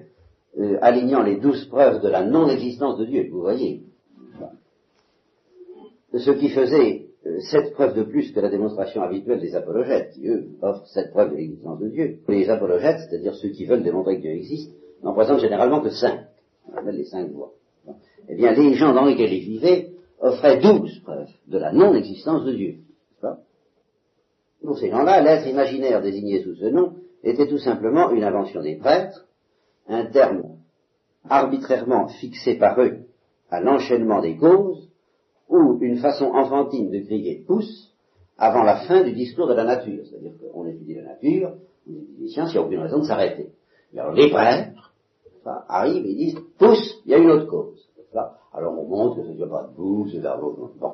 euh, 0.58 0.78
alignant 0.82 1.22
les 1.22 1.36
douze 1.36 1.66
preuves 1.66 2.02
de 2.02 2.08
la 2.08 2.24
non-existence 2.24 2.98
de 2.98 3.04
Dieu, 3.04 3.28
vous 3.30 3.40
voyez, 3.40 3.82
ce 6.12 6.30
qui 6.32 6.48
faisait 6.48 7.09
euh, 7.26 7.40
sept 7.50 7.72
preuves 7.74 7.94
de 7.94 8.02
plus 8.02 8.32
que 8.32 8.40
la 8.40 8.48
démonstration 8.48 9.02
habituelle 9.02 9.40
des 9.40 9.54
apologètes, 9.54 10.12
qui 10.14 10.26
eux 10.28 10.48
offrent 10.62 10.86
sept 10.86 11.10
preuves 11.10 11.32
de 11.32 11.36
l'existence 11.36 11.80
de 11.80 11.88
Dieu. 11.88 12.18
Les 12.28 12.48
apologètes, 12.48 12.98
c'est-à-dire 13.08 13.34
ceux 13.34 13.50
qui 13.50 13.66
veulent 13.66 13.82
démontrer 13.82 14.16
que 14.16 14.22
Dieu 14.22 14.32
existe, 14.32 14.72
n'en 15.02 15.14
présentent 15.14 15.40
généralement 15.40 15.80
que 15.80 15.90
cinq. 15.90 16.20
On 16.72 16.76
appelle 16.76 16.96
les 16.96 17.04
cinq 17.04 17.30
voies 17.30 17.52
eh 18.28 18.36
bien, 18.36 18.52
les 18.52 18.74
gens 18.74 18.94
dans 18.94 19.04
lesquels 19.04 19.32
ils 19.32 19.44
vivaient 19.44 19.90
offraient 20.20 20.60
douze 20.60 21.00
preuves 21.00 21.30
de 21.48 21.58
la 21.58 21.72
non-existence 21.72 22.44
de 22.44 22.52
Dieu. 22.52 22.74
Pour 24.62 24.78
ces 24.78 24.90
gens-là, 24.90 25.22
l'être 25.22 25.46
imaginaire 25.46 26.02
désigné 26.02 26.42
sous 26.42 26.54
ce 26.54 26.66
nom 26.66 26.92
était 27.24 27.48
tout 27.48 27.58
simplement 27.58 28.10
une 28.10 28.22
invention 28.22 28.62
des 28.62 28.76
prêtres, 28.76 29.26
un 29.88 30.04
terme 30.06 30.58
arbitrairement 31.28 32.08
fixé 32.08 32.56
par 32.56 32.78
eux 32.80 33.06
à 33.50 33.60
l'enchaînement 33.60 34.20
des 34.20 34.36
causes, 34.36 34.89
ou 35.50 35.78
une 35.80 35.98
façon 35.98 36.26
enfantine 36.26 36.90
de 36.90 37.00
crier 37.00 37.44
pousse 37.46 37.92
avant 38.38 38.62
la 38.62 38.76
fin 38.86 39.02
du 39.02 39.12
discours 39.12 39.48
de 39.48 39.54
la 39.54 39.64
nature. 39.64 40.04
C'est-à-dire 40.08 40.32
qu'on 40.40 40.66
étudie 40.66 40.94
la 40.94 41.02
nature, 41.02 41.52
on 41.86 41.92
étudie 41.92 42.22
les 42.22 42.28
sciences, 42.28 42.50
il 42.52 42.58
n'y 42.58 42.62
a 42.62 42.66
aucune 42.66 42.80
raison 42.80 42.98
de 43.00 43.04
s'arrêter. 43.04 43.50
Alors 43.94 44.12
les 44.12 44.30
prêtres 44.30 44.92
arrivent 45.68 46.06
et 46.06 46.14
disent 46.14 46.38
pousse, 46.58 47.02
il 47.04 47.10
y 47.10 47.14
a 47.14 47.18
une 47.18 47.30
autre 47.30 47.46
cause. 47.46 47.86
Alors 48.52 48.78
on 48.78 48.88
montre 48.88 49.16
que 49.16 49.22
ce 49.22 49.28
n'est 49.28 49.46
pas 49.46 49.68
debout, 49.70 50.08
c'est 50.10 50.20
d'abord. 50.20 50.56
Bon. 50.80 50.92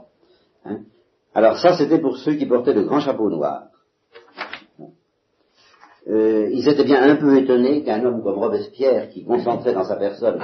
Hein. 0.65 0.81
Alors 1.35 1.59
ça, 1.59 1.77
c'était 1.77 1.99
pour 1.99 2.17
ceux 2.17 2.35
qui 2.35 2.47
portaient 2.47 2.75
de 2.75 2.83
grands 2.83 3.01
chapeaux 3.01 3.31
noirs. 3.31 3.69
Euh, 6.09 6.49
ils 6.53 6.69
étaient 6.69 6.85
bien 6.85 7.03
un 7.03 7.17
peu 7.17 7.37
étonnés 7.37 7.83
qu'un 7.83 8.05
homme 8.05 8.23
comme 8.23 8.39
Robespierre, 8.39 9.09
qui 9.11 9.25
concentrait 9.25 9.75
dans 9.75 9.85
sa 9.85 9.97
personne 9.97 10.39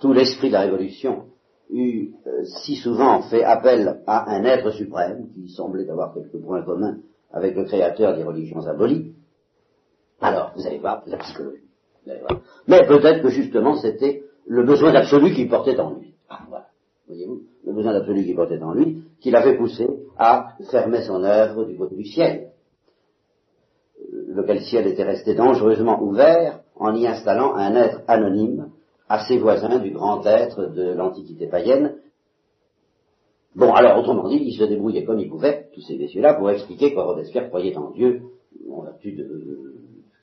tout 0.00 0.12
l'esprit 0.12 0.48
de 0.48 0.54
la 0.54 0.62
Révolution, 0.62 1.26
eût 1.70 2.12
euh, 2.26 2.44
si 2.44 2.76
souvent 2.76 3.22
fait 3.22 3.44
appel 3.44 4.02
à 4.06 4.34
un 4.34 4.44
être 4.44 4.70
suprême, 4.70 5.28
qui 5.34 5.48
semblait 5.48 5.88
avoir 5.88 6.14
quelques 6.14 6.40
points 6.40 6.62
communs 6.62 6.98
avec 7.32 7.56
le 7.56 7.64
créateur 7.64 8.16
des 8.16 8.22
religions 8.22 8.66
abolies. 8.66 9.14
Alors, 10.20 10.52
vous 10.56 10.66
allez 10.66 10.78
voir, 10.78 11.02
la 11.06 11.18
psychologie. 11.18 11.62
Mais 12.68 12.86
peut-être 12.86 13.22
que 13.22 13.30
justement 13.30 13.76
c'était 13.76 14.22
le 14.46 14.64
besoin 14.64 14.94
absolu 14.94 15.34
qu'il 15.34 15.48
portait 15.48 15.78
en 15.78 15.94
lui. 15.98 16.14
Ah, 16.28 16.40
voilà. 16.48 16.66
Voyez-vous, 17.08 17.42
le 17.64 17.72
besoin 17.72 17.94
absolu 17.94 18.24
qu'il 18.24 18.36
portait 18.36 18.62
en 18.62 18.72
lui, 18.72 19.02
qui 19.20 19.30
l'avait 19.30 19.56
poussé 19.56 19.88
à 20.16 20.54
fermer 20.70 21.02
son 21.02 21.22
œuvre 21.24 21.64
du 21.64 21.76
côté 21.76 21.96
du 21.96 22.04
ciel, 22.04 22.50
lequel 24.28 24.60
ciel 24.62 24.86
était 24.86 25.04
resté 25.04 25.34
dangereusement 25.34 26.00
ouvert 26.02 26.60
en 26.76 26.94
y 26.94 27.06
installant 27.06 27.54
un 27.54 27.74
être 27.74 28.02
anonyme, 28.06 28.70
assez 29.08 29.38
voisin 29.38 29.78
du 29.78 29.90
grand 29.90 30.24
être 30.26 30.66
de 30.66 30.92
l'Antiquité 30.92 31.46
païenne. 31.46 31.96
Bon, 33.54 33.72
alors, 33.72 33.98
autrement 33.98 34.28
dit, 34.28 34.36
il 34.42 34.54
se 34.54 34.64
débrouillait 34.64 35.04
comme 35.04 35.18
il 35.18 35.30
pouvait, 35.30 35.68
tous 35.72 35.80
ces 35.80 35.96
messieurs-là, 35.96 36.34
pour 36.34 36.50
expliquer 36.50 36.92
que 36.92 37.00
Robespierre 37.00 37.48
croyait 37.48 37.76
en 37.76 37.90
Dieu, 37.90 38.22
en 38.70 38.82
vertu 38.82 39.12
de 39.12 39.74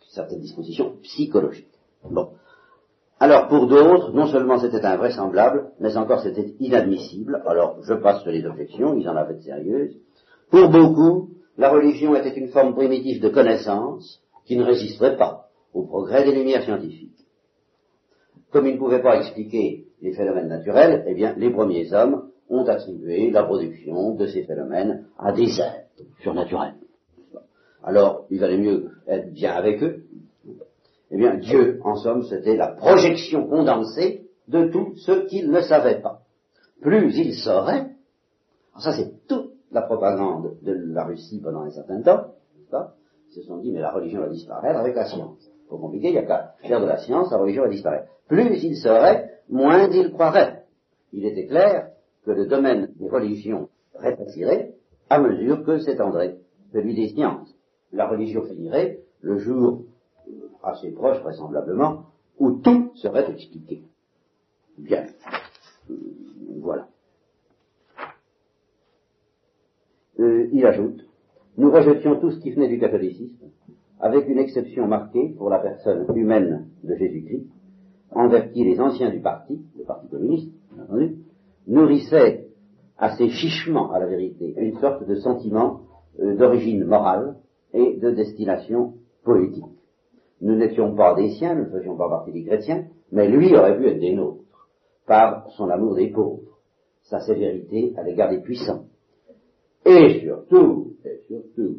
certaines 0.10 0.42
dispositions 0.42 0.94
psychologiques. 1.02 1.68
Bon. 2.10 2.30
Alors 3.20 3.48
pour 3.48 3.68
d'autres, 3.68 4.12
non 4.12 4.28
seulement 4.28 4.60
c'était 4.60 4.86
invraisemblable, 4.86 5.72
mais 5.80 5.96
encore 5.96 6.22
c'était 6.22 6.56
inadmissible. 6.60 7.42
Alors 7.46 7.78
je 7.82 7.94
passe 7.94 8.22
sur 8.22 8.32
les 8.32 8.46
objections, 8.46 8.98
ils 8.98 9.08
en 9.08 9.16
avaient 9.16 9.36
de 9.36 9.42
sérieuses. 9.42 9.96
Pour 10.50 10.70
beaucoup, 10.70 11.30
la 11.58 11.70
religion 11.70 12.16
était 12.16 12.38
une 12.38 12.50
forme 12.50 12.74
primitive 12.74 13.22
de 13.22 13.30
connaissance 13.30 14.22
qui 14.46 14.58
ne 14.58 14.64
résisterait 14.64 15.16
pas 15.16 15.48
au 15.74 15.84
progrès 15.84 16.26
des 16.26 16.36
lumières 16.36 16.64
scientifiques. 16.64 17.13
Comme 18.54 18.68
ils 18.68 18.76
ne 18.76 18.80
pouvaient 18.80 19.02
pas 19.02 19.18
expliquer 19.18 19.88
les 20.02 20.14
phénomènes 20.14 20.48
naturels, 20.48 21.04
eh 21.08 21.16
bien 21.16 21.34
les 21.36 21.50
premiers 21.50 21.92
hommes 21.92 22.30
ont 22.50 22.64
attribué 22.66 23.32
la 23.32 23.44
production 23.44 24.14
de 24.14 24.28
ces 24.28 24.44
phénomènes 24.44 25.08
à 25.18 25.32
des 25.32 25.60
êtres 25.60 26.06
surnaturels. 26.22 26.76
Alors, 27.84 28.28
il 28.30 28.40
valait 28.40 28.60
mieux 28.60 28.92
être 29.08 29.34
bien 29.34 29.54
avec 29.54 29.82
eux, 29.82 30.04
eh 31.10 31.18
bien, 31.18 31.36
Dieu, 31.38 31.80
en 31.84 31.96
somme, 31.96 32.24
c'était 32.24 32.56
la 32.56 32.68
projection 32.70 33.48
condensée 33.48 34.28
de 34.48 34.68
tout 34.70 34.94
ce 34.98 35.26
qu'il 35.28 35.52
ne 35.52 35.62
savait 35.62 36.02
pas. 36.02 36.22
Plus 36.82 37.16
il 37.18 37.34
saurait, 37.36 37.92
ça 38.80 38.94
c'est 38.94 39.28
toute 39.28 39.52
la 39.72 39.82
propagande 39.82 40.58
de 40.62 40.74
la 40.94 41.06
Russie 41.06 41.42
pendant 41.44 41.62
un 41.62 41.72
certain 41.72 42.02
temps, 42.02 42.26
ils 43.30 43.34
se 43.34 43.42
sont 43.42 43.58
dit, 43.58 43.72
mais 43.72 43.80
la 43.80 43.92
religion 43.92 44.22
va 44.22 44.30
disparaître 44.30 44.80
avec 44.80 44.96
la 44.96 45.06
science. 45.06 45.53
Compliqué, 45.78 46.10
il 46.10 46.14
n'y 46.14 46.20
a 46.20 46.24
qu'à 46.24 46.56
faire 46.64 46.82
de 46.82 46.86
la 46.86 46.98
science, 46.98 47.30
sa 47.30 47.38
religion 47.38 47.64
va 47.64 47.70
disparaître. 47.70 48.08
Plus 48.28 48.64
il 48.64 48.78
serait, 48.78 49.30
moins 49.50 49.90
il 49.90 50.12
croirait. 50.12 50.64
Il 51.12 51.26
était 51.26 51.48
clair 51.48 51.90
que 52.26 52.32
le 52.32 52.48
domaine 52.48 52.92
des 52.96 53.10
religions 53.10 53.70
rétrécirait 53.96 54.74
à 55.10 55.20
mesure 55.20 55.64
que 55.64 55.80
s'étendrait 55.80 56.38
celui 56.72 56.96
des 56.96 57.10
sciences. 57.10 57.54
La 57.92 58.08
religion 58.08 58.44
finirait 58.44 59.00
le 59.22 59.38
jour 59.38 59.84
assez 60.64 60.92
proche 60.92 61.20
vraisemblablement 61.22 62.06
où 62.40 62.54
tout 62.54 62.92
serait 62.96 63.30
expliqué. 63.30 63.84
Bien. 64.78 65.06
Voilà. 66.60 66.88
Euh, 70.20 70.48
il 70.52 70.66
ajoute, 70.66 71.06
nous 71.58 71.72
rejetions 71.72 72.20
tout 72.20 72.32
ce 72.32 72.40
qui 72.40 72.52
venait 72.52 72.70
du 72.70 72.80
catholicisme, 72.80 73.50
avec 74.04 74.28
une 74.28 74.38
exception 74.38 74.86
marquée 74.86 75.34
pour 75.38 75.50
la 75.50 75.60
personne 75.60 76.06
humaine 76.14 76.68
de 76.84 76.94
Jésus-Christ, 76.94 77.48
envers 78.12 78.52
qui 78.52 78.66
les 78.66 78.78
anciens 78.82 79.10
du 79.10 79.22
parti, 79.22 79.62
le 79.78 79.86
Parti 79.86 80.10
communiste, 80.10 80.52
bien 80.74 80.84
entendu, 80.84 81.16
nourrissaient 81.68 82.48
assez 82.98 83.30
chichement, 83.30 83.94
à 83.94 84.00
la 84.00 84.08
vérité, 84.08 84.56
une 84.58 84.78
sorte 84.80 85.08
de 85.08 85.16
sentiment 85.16 85.84
euh, 86.20 86.36
d'origine 86.36 86.84
morale 86.84 87.38
et 87.74 87.96
de 87.96 88.12
destination 88.12 88.96
poétique. 89.24 89.64
Nous 90.42 90.58
n'étions 90.58 90.94
pas 90.96 91.16
des 91.16 91.30
siens, 91.30 91.56
nous 91.56 91.64
ne 91.64 91.80
faisions 91.80 91.96
pas 91.96 92.10
partie 92.10 92.34
des 92.34 92.44
chrétiens, 92.44 92.88
mais 93.14 93.30
lui 93.30 93.56
aurait 93.56 93.78
pu 93.78 93.88
être 93.88 94.02
des 94.02 94.14
nôtres, 94.14 94.68
par 95.08 95.50
son 95.52 95.70
amour 95.70 95.96
des 95.96 96.12
pauvres, 96.12 96.60
sa 97.04 97.22
sévérité 97.22 97.94
à 97.96 98.04
l'égard 98.04 98.32
des 98.32 98.42
puissants, 98.42 98.84
et 99.86 100.20
surtout, 100.20 100.98
et 101.06 101.22
surtout, 101.26 101.78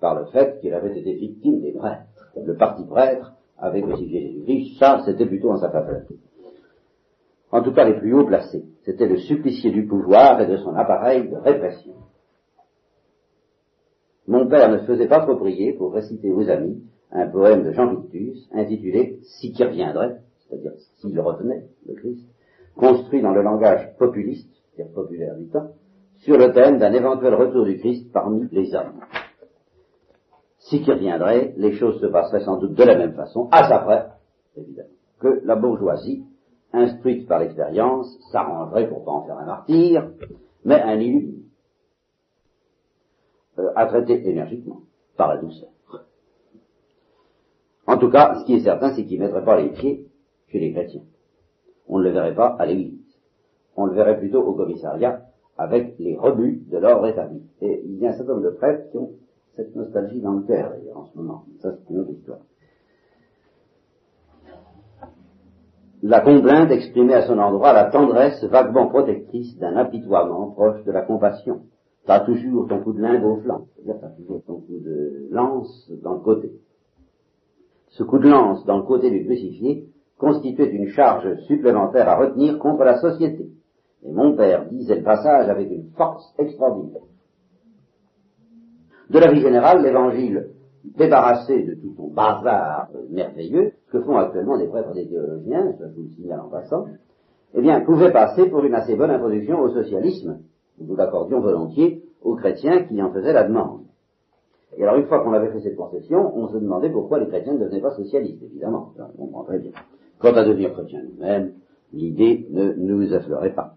par 0.00 0.18
le 0.18 0.26
fait 0.26 0.60
qu'il 0.60 0.74
avait 0.74 0.98
été 0.98 1.12
victime 1.14 1.60
des 1.60 1.72
prêtres. 1.72 2.02
Le 2.36 2.56
parti 2.56 2.84
prêtre 2.84 3.34
avait 3.58 3.82
crucifié 3.82 4.22
Jésus-Christ, 4.22 4.78
ça 4.78 5.02
c'était 5.04 5.26
plutôt 5.26 5.50
en 5.50 5.58
sa 5.58 5.70
faveur. 5.70 6.02
En 7.52 7.62
tout 7.62 7.72
cas 7.72 7.84
les 7.84 7.98
plus 7.98 8.14
hauts 8.14 8.26
placés. 8.26 8.64
C'était 8.84 9.06
le 9.06 9.18
supplicié 9.18 9.70
du 9.70 9.86
pouvoir 9.86 10.40
et 10.40 10.46
de 10.46 10.56
son 10.58 10.74
appareil 10.74 11.28
de 11.28 11.36
répression. 11.36 11.94
Mon 14.26 14.46
père 14.46 14.70
ne 14.70 14.78
faisait 14.86 15.08
pas 15.08 15.20
trop 15.20 15.36
prier 15.36 15.72
pour 15.72 15.92
réciter 15.92 16.30
aux 16.30 16.48
amis 16.48 16.82
un 17.10 17.26
poème 17.26 17.64
de 17.64 17.72
Jean 17.72 17.94
Victus 17.94 18.48
intitulé 18.52 19.18
Si 19.22 19.52
qui 19.52 19.64
reviendrait, 19.64 20.18
c'est-à-dire 20.38 20.72
s'il 21.00 21.18
revenait, 21.18 21.64
le 21.86 21.94
Christ, 21.94 22.28
construit 22.76 23.22
dans 23.22 23.32
le 23.32 23.42
langage 23.42 23.96
populiste, 23.98 24.48
c'est-à-dire 24.74 24.94
populaire 24.94 25.36
du 25.36 25.48
temps, 25.48 25.72
sur 26.18 26.38
le 26.38 26.52
thème 26.52 26.78
d'un 26.78 26.92
éventuel 26.92 27.34
retour 27.34 27.64
du 27.64 27.78
Christ 27.78 28.12
parmi 28.12 28.46
les 28.52 28.74
hommes. 28.74 29.00
Si 30.70 30.82
qui 30.82 30.92
reviendrait, 30.92 31.52
les 31.56 31.72
choses 31.72 32.00
se 32.00 32.06
passeraient 32.06 32.44
sans 32.44 32.58
doute 32.58 32.74
de 32.74 32.84
la 32.84 32.96
même 32.96 33.14
façon, 33.14 33.48
à 33.50 33.68
sa 33.68 33.80
près, 33.80 34.06
évidemment, 34.56 34.88
que 35.18 35.40
la 35.44 35.56
bourgeoisie, 35.56 36.24
instruite 36.72 37.26
par 37.26 37.40
l'expérience, 37.40 38.16
s'arrangerait 38.30 38.88
pour 38.88 39.04
pas 39.04 39.10
en 39.10 39.26
faire 39.26 39.38
un 39.38 39.46
martyr, 39.46 40.10
mais 40.64 40.80
un 40.80 41.00
élu 41.00 41.40
euh, 43.58 43.72
à 43.74 43.86
traiter 43.86 44.28
énergiquement, 44.28 44.82
par 45.16 45.34
la 45.34 45.40
douceur. 45.40 45.70
En 47.88 47.98
tout 47.98 48.10
cas, 48.10 48.36
ce 48.38 48.44
qui 48.44 48.54
est 48.54 48.60
certain, 48.60 48.94
c'est 48.94 49.04
qu'il 49.04 49.18
ne 49.18 49.24
mettrait 49.24 49.44
pas 49.44 49.60
les 49.60 49.70
pieds 49.70 50.06
chez 50.46 50.60
les 50.60 50.72
chrétiens. 50.72 51.02
On 51.88 51.98
ne 51.98 52.04
le 52.04 52.10
verrait 52.10 52.36
pas 52.36 52.54
à 52.60 52.66
l'église. 52.66 53.18
On 53.74 53.86
le 53.86 53.94
verrait 53.94 54.18
plutôt 54.20 54.42
au 54.44 54.52
commissariat 54.52 55.22
avec 55.58 55.98
les 55.98 56.16
rebuts 56.16 56.62
de 56.70 56.78
l'ordre 56.78 57.08
établi. 57.08 57.42
Et 57.60 57.82
il 57.84 57.98
y 57.98 58.06
a 58.06 58.10
un 58.10 58.12
certain 58.12 58.34
nombre 58.34 58.44
de 58.44 58.50
prêtres 58.50 58.88
qui 58.92 58.98
ont 58.98 59.10
cette 59.60 59.76
nostalgie 59.76 60.20
dans 60.20 60.32
le 60.32 60.42
cœur, 60.42 60.70
d'ailleurs, 60.70 60.96
en 60.96 61.06
ce 61.06 61.16
moment. 61.16 61.44
Ça, 61.60 61.72
c'est 61.72 61.92
une 61.92 62.00
autre 62.00 62.12
histoire. 62.12 62.38
La 66.02 66.20
complainte 66.20 66.70
exprimait 66.70 67.14
à 67.14 67.26
son 67.26 67.38
endroit 67.38 67.74
la 67.74 67.90
tendresse 67.90 68.42
vaguement 68.44 68.86
protectrice 68.88 69.58
d'un 69.58 69.76
apitoiement 69.76 70.50
proche 70.52 70.82
de 70.84 70.92
la 70.92 71.02
compassion. 71.02 71.60
T'as 72.06 72.20
toujours 72.20 72.68
ton 72.68 72.80
coup 72.80 72.94
de 72.94 73.02
lingot 73.02 73.32
au 73.32 73.40
flanc, 73.40 73.66
c'est-à-dire 73.74 74.00
t'as 74.00 74.08
toujours 74.08 74.42
ton 74.46 74.60
coup 74.60 74.78
de 74.82 75.28
lance 75.30 75.92
dans 76.02 76.14
le 76.14 76.20
côté. 76.20 76.52
Ce 77.88 78.02
coup 78.02 78.18
de 78.18 78.30
lance 78.30 78.64
dans 78.64 78.78
le 78.78 78.84
côté 78.84 79.10
du 79.10 79.26
crucifié 79.26 79.88
constituait 80.16 80.70
une 80.70 80.88
charge 80.88 81.34
supplémentaire 81.42 82.08
à 82.08 82.16
retenir 82.16 82.58
contre 82.58 82.84
la 82.84 82.98
société. 82.98 83.50
Et 84.02 84.10
mon 84.10 84.34
père 84.34 84.70
disait 84.70 84.96
le 84.96 85.02
passage 85.02 85.50
avec 85.50 85.70
une 85.70 85.90
force 85.90 86.34
extraordinaire. 86.38 87.02
De 89.10 89.18
la 89.18 89.32
vie 89.32 89.40
générale, 89.40 89.82
l'évangile, 89.82 90.50
débarrassé 90.84 91.64
de 91.64 91.74
tout 91.74 91.92
son 91.96 92.08
bazar 92.08 92.88
merveilleux, 93.10 93.72
ce 93.86 93.92
que 93.92 94.04
font 94.04 94.16
actuellement 94.16 94.56
les 94.56 94.68
prêtres 94.68 94.92
des 94.92 95.08
théologiens, 95.08 95.74
je 95.78 95.84
vous 95.84 96.02
le 96.02 96.10
signale 96.10 96.40
en 96.40 96.48
passant, 96.48 96.86
eh 97.54 97.60
bien, 97.60 97.80
pouvait 97.80 98.12
passer 98.12 98.48
pour 98.48 98.64
une 98.64 98.74
assez 98.74 98.94
bonne 98.94 99.10
introduction 99.10 99.60
au 99.60 99.70
socialisme. 99.70 100.38
Nous 100.80 100.94
l'accordions 100.94 101.40
volontiers 101.40 102.04
aux 102.22 102.36
chrétiens 102.36 102.84
qui 102.84 103.02
en 103.02 103.12
faisaient 103.12 103.32
la 103.32 103.44
demande. 103.44 103.80
Et 104.76 104.84
alors, 104.84 104.96
une 104.96 105.06
fois 105.06 105.24
qu'on 105.24 105.32
avait 105.32 105.50
fait 105.50 105.60
cette 105.60 105.76
concession, 105.76 106.32
on 106.36 106.48
se 106.48 106.58
demandait 106.58 106.90
pourquoi 106.90 107.18
les 107.18 107.26
chrétiens 107.26 107.54
ne 107.54 107.58
devenaient 107.58 107.80
pas 107.80 107.96
socialistes, 107.96 108.42
évidemment. 108.42 108.92
On 109.18 109.26
comprend 109.26 109.42
très 109.42 109.58
bien. 109.58 109.72
Quant 110.20 110.34
à 110.34 110.44
devenir 110.44 110.72
chrétien 110.72 111.02
nous-mêmes, 111.02 111.54
l'idée 111.92 112.46
ne 112.50 112.74
nous 112.74 113.12
affleurait 113.12 113.54
pas. 113.54 113.74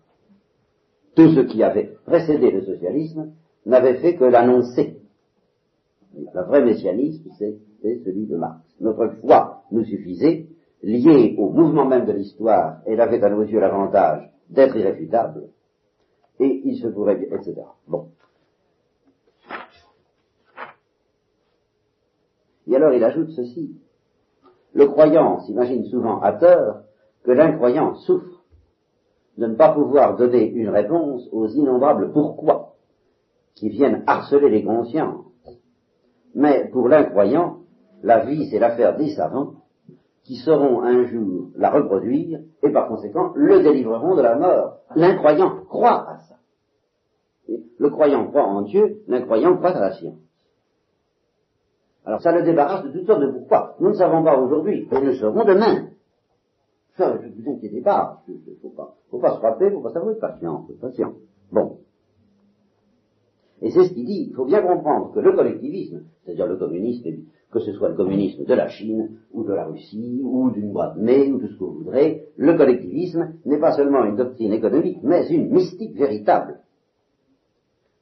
Tout 1.15 1.29
ce 1.29 1.39
qui 1.39 1.63
avait 1.63 1.95
précédé 2.05 2.51
le 2.51 2.61
socialisme 2.61 3.31
n'avait 3.65 3.95
fait 3.95 4.15
que 4.15 4.25
l'annoncer. 4.25 4.99
Le 6.15 6.41
vrai 6.43 6.63
messianisme, 6.63 7.29
c'est 7.37 7.57
celui 7.81 8.27
de 8.27 8.37
Marx. 8.37 8.61
Notre 8.79 9.07
foi 9.21 9.63
nous 9.71 9.83
suffisait, 9.83 10.47
liée 10.83 11.35
au 11.37 11.49
mouvement 11.49 11.85
même 11.85 12.05
de 12.05 12.11
l'histoire, 12.11 12.81
elle 12.85 13.01
avait 13.01 13.23
à 13.23 13.29
nos 13.29 13.43
yeux 13.43 13.59
l'avantage 13.59 14.29
d'être 14.49 14.75
irréfutable, 14.75 15.49
et 16.39 16.61
il 16.65 16.77
se 16.77 16.87
pourrait 16.87 17.21
etc. 17.31 17.55
Bon. 17.87 18.09
Et 22.67 22.75
alors 22.75 22.93
il 22.93 23.03
ajoute 23.03 23.29
ceci. 23.31 23.75
Le 24.73 24.87
croyant 24.87 25.41
s'imagine 25.41 25.85
souvent 25.85 26.19
à 26.21 26.33
tort 26.33 26.81
que 27.23 27.31
l'incroyant 27.31 27.95
souffre 27.95 28.43
de 29.37 29.47
ne 29.47 29.55
pas 29.55 29.73
pouvoir 29.73 30.15
donner 30.15 30.49
une 30.51 30.69
réponse 30.69 31.27
aux 31.31 31.47
innombrables 31.47 32.11
pourquoi 32.11 32.75
qui 33.55 33.69
viennent 33.69 34.03
harceler 34.07 34.49
les 34.49 34.63
consciences. 34.63 35.32
Mais 36.35 36.69
pour 36.71 36.87
l'incroyant, 36.87 37.59
la 38.01 38.25
vie 38.25 38.49
c'est 38.49 38.59
l'affaire 38.59 38.97
des 38.97 39.13
savants 39.15 39.53
qui 40.23 40.35
sauront 40.37 40.81
un 40.81 41.03
jour 41.05 41.49
la 41.55 41.69
reproduire 41.69 42.39
et 42.61 42.71
par 42.71 42.87
conséquent 42.87 43.33
le 43.35 43.61
délivreront 43.61 44.15
de 44.15 44.21
la 44.21 44.37
mort. 44.37 44.79
L'incroyant 44.95 45.63
croit 45.69 46.09
à 46.09 46.17
ça. 46.19 46.35
Le 47.77 47.89
croyant 47.89 48.27
croit 48.27 48.45
en 48.45 48.61
Dieu, 48.61 49.01
l'incroyant 49.07 49.57
croit 49.57 49.71
à 49.71 49.79
la 49.79 49.91
science. 49.93 50.19
Alors 52.05 52.21
ça 52.21 52.31
le 52.31 52.43
débarrasse 52.43 52.85
de 52.85 52.91
toutes 52.91 53.07
sortes 53.07 53.21
de 53.21 53.31
pourquoi. 53.31 53.75
Nous 53.79 53.89
ne 53.89 53.95
savons 53.95 54.23
pas 54.23 54.37
aujourd'hui, 54.37 54.87
mais 54.91 54.99
nous 54.99 55.07
le 55.07 55.15
saurons 55.15 55.45
demain. 55.45 55.89
Ça, 56.97 57.13
ne 57.13 57.17
vous 57.17 57.49
inquiétez 57.49 57.81
pas. 57.81 58.21
Il 58.27 58.35
ne 58.35 58.55
faut 58.61 58.69
pas, 58.69 58.95
faut 59.09 59.19
pas 59.19 59.33
se 59.33 59.39
frapper, 59.39 59.65
il 59.65 59.69
ne 59.69 59.75
faut 59.75 59.81
pas 59.81 59.93
savoir, 59.93 60.15
patient, 60.19 60.67
patient. 60.79 61.13
Bon. 61.51 61.79
Et 63.63 63.71
c'est 63.71 63.85
ce 63.85 63.93
qu'il 63.93 64.05
dit. 64.05 64.27
Il 64.29 64.35
faut 64.35 64.43
bien 64.43 64.61
comprendre 64.61 65.13
que 65.13 65.21
le 65.21 65.31
collectivisme, 65.31 66.03
c'est-à-dire 66.23 66.47
le 66.47 66.57
communisme, 66.57 67.09
que 67.49 67.59
ce 67.59 67.71
soit 67.71 67.87
le 67.87 67.95
communisme 67.95 68.43
de 68.43 68.53
la 68.53 68.67
Chine, 68.67 69.19
ou 69.31 69.45
de 69.45 69.53
la 69.53 69.65
Russie, 69.65 70.19
ou 70.21 70.51
d'une 70.51 70.73
boîte 70.73 70.97
mai, 70.97 71.31
ou 71.31 71.39
tout 71.39 71.47
ce 71.47 71.53
que 71.53 71.63
vous 71.63 71.75
voudrez, 71.75 72.25
le 72.35 72.57
collectivisme 72.57 73.35
n'est 73.45 73.59
pas 73.59 73.71
seulement 73.71 74.03
une 74.03 74.17
doctrine 74.17 74.51
économique, 74.51 74.99
mais 75.01 75.29
une 75.29 75.49
mystique 75.49 75.95
véritable, 75.95 76.59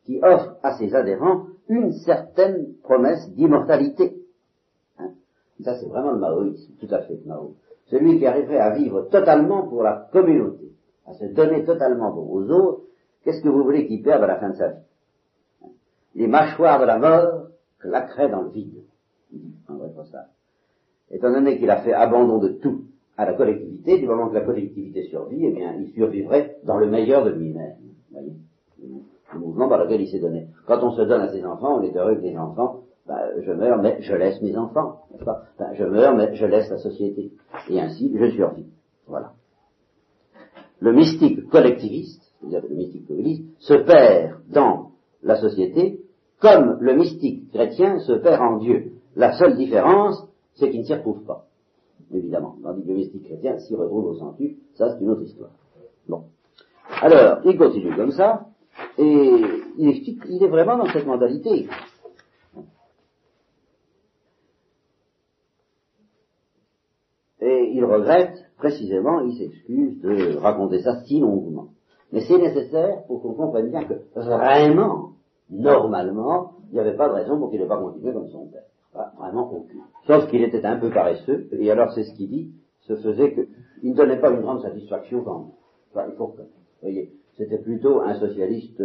qui 0.05 0.19
offre 0.23 0.55
à 0.63 0.77
ses 0.79 0.95
adhérents 0.95 1.45
une 1.69 1.91
certaine 1.91 2.73
promesse 2.81 3.29
d'immortalité. 3.35 4.15
Hein? 4.97 5.11
Ça, 5.59 5.77
c'est 5.77 5.87
vraiment 5.87 6.13
le 6.13 6.19
maoïsme, 6.19 6.73
tout 6.79 6.87
à 6.89 7.03
fait 7.03 7.19
le 7.23 7.29
Mao. 7.29 7.53
Celui 7.85 8.17
qui 8.17 8.25
arriverait 8.25 8.57
à 8.57 8.73
vivre 8.73 9.09
totalement 9.11 9.67
pour 9.67 9.83
la 9.83 10.09
communauté, 10.11 10.71
à 11.05 11.13
se 11.13 11.25
donner 11.25 11.63
totalement 11.65 12.11
pour 12.11 12.31
aux 12.33 12.49
autres, 12.49 12.81
qu'est-ce 13.23 13.43
que 13.43 13.49
vous 13.49 13.63
voulez 13.63 13.85
qu'il 13.85 14.01
perde 14.01 14.23
à 14.23 14.27
la 14.27 14.39
fin 14.39 14.49
de 14.49 14.55
sa 14.55 14.69
vie? 14.69 14.81
Les 16.15 16.27
mâchoires 16.27 16.79
de 16.79 16.85
la 16.85 16.99
mort 16.99 17.47
claqueraient 17.79 18.29
dans 18.29 18.41
le 18.41 18.49
vide, 18.49 18.83
en 19.67 19.75
vrai 19.75 19.89
ça. 20.11 20.27
Étant 21.09 21.31
donné 21.31 21.57
qu'il 21.57 21.69
a 21.69 21.81
fait 21.81 21.93
abandon 21.93 22.37
de 22.39 22.49
tout 22.49 22.85
à 23.17 23.25
la 23.25 23.33
collectivité, 23.33 23.99
du 23.99 24.07
moment 24.07 24.29
que 24.29 24.35
la 24.35 24.45
collectivité 24.45 25.03
survit, 25.03 25.45
eh 25.45 25.51
bien, 25.51 25.75
il 25.79 25.91
survivrait 25.91 26.57
dans 26.63 26.77
le 26.77 26.87
meilleur 26.89 27.25
de 27.25 27.31
lui-même. 27.31 27.75
le 29.33 29.39
mouvement 29.39 29.69
par 29.69 29.83
lequel 29.83 30.01
il 30.01 30.09
s'est 30.09 30.19
donné. 30.19 30.47
Quand 30.65 30.83
on 30.83 30.91
se 30.91 31.01
donne 31.01 31.21
à 31.21 31.31
ses 31.31 31.45
enfants, 31.45 31.79
on 31.79 31.81
est 31.81 31.95
heureux 31.95 32.15
que 32.15 32.21
les 32.21 32.37
enfants, 32.37 32.81
ben, 33.07 33.19
je 33.41 33.51
meurs, 33.51 33.81
mais 33.81 33.97
je 34.01 34.13
laisse 34.15 34.41
mes 34.41 34.55
enfants, 34.55 35.01
Je 35.73 35.83
meurs, 35.83 36.15
mais 36.15 36.35
je 36.35 36.45
laisse 36.45 36.69
la 36.69 36.77
société. 36.77 37.31
Et 37.69 37.79
ainsi, 37.79 38.11
je 38.17 38.29
survis. 38.31 38.67
Voilà. 39.07 39.33
Le 40.79 40.93
mystique 40.93 41.47
collectiviste, 41.49 42.23
c'est-à-dire 42.39 42.61
le 42.67 42.75
mystique 42.75 43.07
communiste, 43.07 43.45
se 43.59 43.73
perd 43.73 44.39
dans 44.49 44.91
la 45.21 45.35
société 45.35 46.00
comme 46.41 46.77
le 46.81 46.95
mystique 46.95 47.49
chrétien 47.51 47.99
se 47.99 48.13
perd 48.13 48.41
en 48.41 48.57
Dieu. 48.57 48.93
La 49.15 49.37
seule 49.37 49.55
différence, 49.55 50.27
c'est 50.55 50.69
qu'il 50.69 50.81
ne 50.81 50.85
s'y 50.85 50.93
retrouve 50.93 51.23
pas, 51.23 51.45
évidemment. 52.13 52.55
Tandis 52.63 52.83
que 52.83 52.87
le 52.89 52.95
mystique 52.95 53.25
chrétien 53.25 53.59
s'y 53.59 53.75
retrouve 53.75 54.07
au 54.07 54.15
centuple, 54.15 54.59
ça 54.73 54.91
c'est 54.91 55.03
une 55.03 55.11
autre 55.11 55.23
histoire. 55.23 55.51
Bon. 56.09 56.23
Alors, 57.01 57.39
il 57.45 57.57
continue 57.57 57.95
comme 57.95 58.11
ça, 58.11 58.47
et 58.97 59.31
il 59.77 60.17
il 60.29 60.43
est 60.43 60.47
vraiment 60.47 60.77
dans 60.77 60.87
cette 60.87 61.05
mentalité. 61.05 61.67
Et 67.43 67.71
il 67.73 67.83
regrette, 67.85 68.45
précisément, 68.57 69.21
il 69.21 69.35
s'excuse 69.35 69.99
de 70.01 70.37
raconter 70.37 70.81
ça 70.81 71.01
si 71.03 71.19
longuement. 71.19 71.69
Mais 72.11 72.21
c'est 72.21 72.37
nécessaire 72.37 73.03
pour 73.07 73.21
qu'on 73.21 73.33
comprenne 73.33 73.69
bien 73.69 73.83
que 73.85 73.93
vraiment, 74.15 75.11
normalement, 75.51 76.53
il 76.69 76.75
n'y 76.75 76.79
avait 76.79 76.95
pas 76.95 77.09
de 77.09 77.13
raison 77.13 77.37
pour 77.37 77.49
qu'il 77.49 77.59
n'ait 77.59 77.67
pas 77.67 77.77
continué 77.77 78.13
comme 78.13 78.27
son 78.29 78.47
père. 78.47 78.63
Vraiment 79.17 79.51
aucune. 79.51 79.81
Sauf 80.07 80.27
qu'il 80.27 80.43
était 80.43 80.65
un 80.65 80.77
peu 80.77 80.89
paresseux, 80.89 81.47
et 81.51 81.71
alors 81.71 81.91
c'est 81.93 82.03
ce 82.03 82.13
qu'il 82.13 82.29
dit, 82.29 82.51
se 82.81 82.95
faisait 82.95 83.31
que, 83.31 83.47
il 83.83 83.91
ne 83.91 83.95
donnait 83.95 84.19
pas 84.19 84.31
une 84.31 84.41
grande 84.41 84.61
satisfaction 84.61 85.23
quand 85.23 85.39
même. 85.95 86.07
Il 86.09 86.15
faut 86.15 86.27
que, 86.27 86.41
vous 86.41 86.47
voyez, 86.81 87.11
c'était 87.37 87.57
plutôt 87.57 88.01
un 88.01 88.15
socialiste 88.15 88.83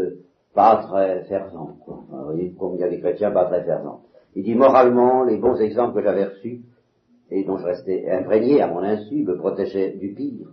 pas 0.55 0.77
très 0.89 1.25
fervent, 1.25 1.77
quoi. 1.85 2.05
Vous 2.09 2.25
voyez, 2.25 2.53
comme 2.59 2.75
il 2.75 2.81
y 2.81 2.85
a 2.85 2.89
des 2.89 3.01
chrétiens 3.01 3.31
pas 3.31 3.45
très 3.47 3.63
fervents. 3.65 4.03
Il 4.35 4.45
dit 4.45 4.55
moralement, 4.55 5.25
les 5.25 5.39
bons 5.39 5.61
exemples 5.61 5.97
que 5.97 6.03
j'avais 6.03 6.27
reçus, 6.27 6.63
et 7.31 7.45
dont 7.45 7.59
je 7.59 7.65
restais 7.65 8.09
imprégné 8.11 8.63
à 8.63 8.69
mon 8.69 8.81
insu, 8.81 9.25
me 9.25 9.37
protégeaient 9.37 9.93
du 9.93 10.15
pire. 10.15 10.49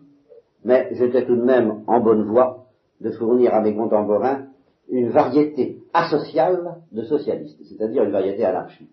Mais 0.63 0.89
j'étais 0.93 1.25
tout 1.25 1.35
de 1.35 1.43
même 1.43 1.83
en 1.87 1.99
bonne 1.99 2.23
voie 2.23 2.67
de 3.01 3.11
fournir 3.11 3.53
à 3.53 3.61
mes 3.61 3.75
contemporains 3.75 4.47
une 4.89 5.09
variété 5.09 5.79
asociale 5.93 6.77
de 6.91 7.03
socialistes, 7.03 7.61
c'est-à-dire 7.63 8.03
une 8.03 8.11
variété 8.11 8.45
anarchique. 8.45 8.89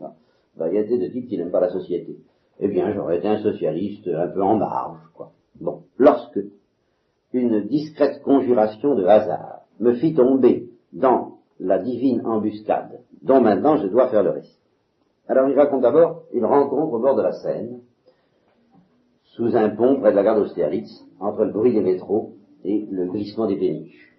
Une 0.00 0.08
variété 0.56 0.98
de 0.98 1.06
type 1.06 1.28
qui 1.28 1.38
n'aime 1.38 1.50
pas 1.50 1.60
la 1.60 1.70
société. 1.70 2.16
Eh 2.60 2.68
bien, 2.68 2.92
j'aurais 2.92 3.18
été 3.18 3.28
un 3.28 3.42
socialiste 3.42 4.08
un 4.08 4.28
peu 4.28 4.42
en 4.42 4.56
marge, 4.56 5.00
quoi. 5.14 5.32
Bon, 5.60 5.82
lorsque 5.96 6.40
une 7.32 7.66
discrète 7.66 8.22
conjuration 8.22 8.94
de 8.94 9.04
hasard 9.04 9.60
me 9.80 9.94
fit 9.94 10.14
tomber 10.14 10.68
dans 10.92 11.38
la 11.60 11.78
divine 11.78 12.24
embuscade, 12.24 13.00
dont 13.22 13.40
maintenant 13.40 13.76
je 13.76 13.86
dois 13.88 14.08
faire 14.08 14.22
le 14.22 14.30
récit. 14.30 14.58
Alors 15.28 15.48
il 15.48 15.56
raconte 15.56 15.82
d'abord 15.82 16.22
une 16.32 16.44
rencontre 16.44 16.94
au 16.94 16.98
bord 16.98 17.16
de 17.16 17.22
la 17.22 17.32
Seine, 17.32 17.80
sous 19.24 19.54
un 19.56 19.70
pont 19.70 20.00
près 20.00 20.10
de 20.10 20.16
la 20.16 20.22
gare 20.22 20.36
d'Austerlitz, 20.36 21.04
entre 21.20 21.44
le 21.44 21.52
bruit 21.52 21.74
des 21.74 21.82
métros 21.82 22.32
et 22.64 22.86
le 22.90 23.06
glissement 23.06 23.46
des 23.46 23.56
péniches, 23.56 24.17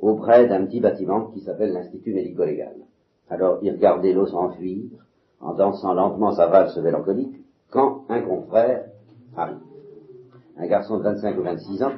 auprès 0.00 0.48
d'un 0.48 0.64
petit 0.66 0.80
bâtiment 0.80 1.26
qui 1.26 1.40
s'appelle 1.40 1.72
l'Institut 1.72 2.14
médico-légal. 2.14 2.74
Alors 3.28 3.58
il 3.62 3.70
regardait 3.70 4.12
l'eau 4.12 4.26
s'enfuir, 4.26 4.90
en 5.40 5.54
dansant 5.54 5.94
lentement 5.94 6.32
sa 6.32 6.46
valse 6.46 6.76
mélancolique, 6.76 7.36
quand 7.70 8.04
un 8.08 8.22
confrère 8.22 8.86
arrive. 9.36 9.58
Un 10.56 10.66
garçon 10.66 10.98
de 10.98 11.04
25 11.04 11.38
ou 11.38 11.42
26 11.42 11.82
ans, 11.82 11.92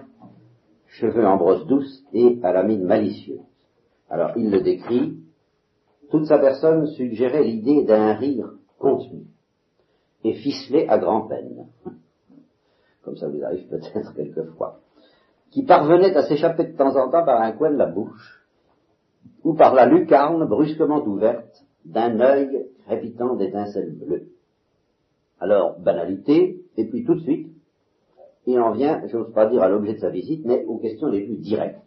cheveux 0.87 1.27
en 1.27 1.37
brosse 1.37 1.67
douce 1.67 2.05
et 2.13 2.39
à 2.43 2.53
la 2.53 2.63
mine 2.63 2.85
malicieuse. 2.85 3.41
Alors 4.11 4.33
il 4.37 4.51
le 4.51 4.61
décrit, 4.61 5.17
toute 6.11 6.27
sa 6.27 6.39
personne 6.39 6.87
suggérait 6.89 7.45
l'idée 7.45 7.85
d'un 7.85 8.13
rire 8.13 8.53
contenu 8.79 9.25
et 10.25 10.35
ficelé 10.35 10.87
à 10.89 10.99
grand-peine, 10.99 11.67
comme 13.03 13.17
ça 13.17 13.29
vous 13.29 13.43
arrive 13.43 13.67
peut-être 13.69 14.15
quelquefois, 14.17 14.81
qui 15.53 15.65
parvenait 15.65 16.17
à 16.17 16.23
s'échapper 16.23 16.65
de 16.65 16.77
temps 16.77 16.97
en 16.97 17.11
temps 17.11 17.25
par 17.25 17.41
un 17.41 17.53
coin 17.53 17.71
de 17.71 17.77
la 17.77 17.87
bouche 17.87 18.43
ou 19.45 19.55
par 19.55 19.75
la 19.75 19.87
lucarne 19.87 20.45
brusquement 20.47 21.05
ouverte 21.05 21.65
d'un 21.85 22.19
œil 22.21 22.67
crépitant 22.87 23.37
d'étincelles 23.37 23.95
bleues. 23.95 24.29
Alors, 25.39 25.79
banalité, 25.79 26.65
et 26.77 26.87
puis 26.87 27.05
tout 27.05 27.15
de 27.17 27.21
suite, 27.21 27.53
il 28.47 28.59
en 28.59 28.73
vient, 28.73 29.07
je 29.07 29.17
n'ose 29.17 29.33
pas 29.33 29.47
dire 29.47 29.63
à 29.63 29.69
l'objet 29.69 29.95
de 29.95 29.99
sa 29.99 30.09
visite, 30.09 30.45
mais 30.47 30.65
aux 30.65 30.79
questions 30.79 31.09
les 31.09 31.27
plus 31.27 31.37
directes, 31.37 31.79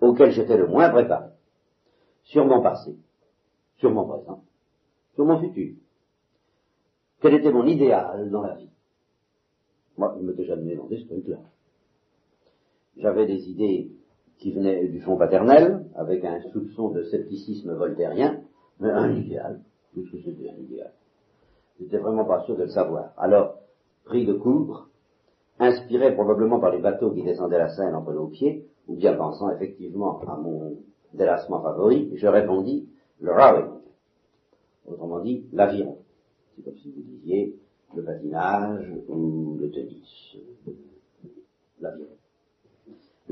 auxquelles 0.00 0.32
j'étais 0.32 0.56
le 0.56 0.68
moins 0.68 0.88
préparé, 0.90 1.30
sur 2.24 2.46
mon 2.46 2.62
passé, 2.62 2.96
sur 3.78 3.90
mon 3.90 4.06
présent, 4.06 4.42
sur 5.14 5.24
mon 5.24 5.40
futur. 5.40 5.74
Quel 7.20 7.34
était 7.34 7.52
mon 7.52 7.66
idéal 7.66 8.30
dans 8.30 8.42
la 8.42 8.54
vie? 8.54 8.70
Moi, 9.98 10.14
je 10.18 10.24
m'étais 10.24 10.44
jamais 10.44 10.74
demandé 10.74 10.98
ce 10.98 11.06
truc-là. 11.06 11.38
J'avais 12.96 13.26
des 13.26 13.48
idées 13.48 13.90
qui 14.38 14.52
venaient 14.52 14.88
du 14.88 15.00
fond 15.00 15.16
paternel, 15.16 15.86
avec 15.94 16.24
un 16.24 16.40
soupçon 16.52 16.90
de 16.90 17.02
scepticisme 17.04 17.72
voltairien, 17.74 18.40
mais 18.80 18.90
un 18.90 19.12
idéal. 19.12 19.60
Qu'est-ce 19.94 20.10
que 20.10 20.22
c'était 20.22 20.50
un 20.50 20.60
idéal 20.60 20.92
J'étais 21.78 21.98
vraiment 21.98 22.24
pas 22.24 22.44
sûr 22.44 22.56
de 22.56 22.64
le 22.64 22.68
savoir. 22.68 23.12
Alors, 23.16 23.58
pris 24.04 24.26
de 24.26 24.32
court, 24.32 24.88
inspiré 25.58 26.14
probablement 26.14 26.58
par 26.60 26.72
les 26.72 26.80
bateaux 26.80 27.12
qui 27.12 27.22
descendaient 27.22 27.58
la 27.58 27.68
Seine 27.68 27.94
entre 27.94 28.12
nos 28.12 28.26
pieds, 28.26 28.66
ou 28.88 28.96
bien 28.96 29.14
pensant 29.14 29.50
effectivement 29.50 30.20
à 30.22 30.36
mon 30.36 30.76
délassement 31.14 31.62
favori, 31.62 32.10
je 32.16 32.26
répondis 32.26 32.88
le 33.20 33.32
rowing, 33.32 33.80
autrement 34.86 35.20
dit 35.20 35.46
l'aviron. 35.52 35.98
C'est 36.56 36.64
comme 36.64 36.76
si 36.76 36.90
vous 36.90 37.02
disiez 37.02 37.56
le 37.94 38.02
patinage 38.02 38.92
ou 39.08 39.56
le 39.60 39.70
tennis. 39.70 40.36
L'aviron. 41.80 42.16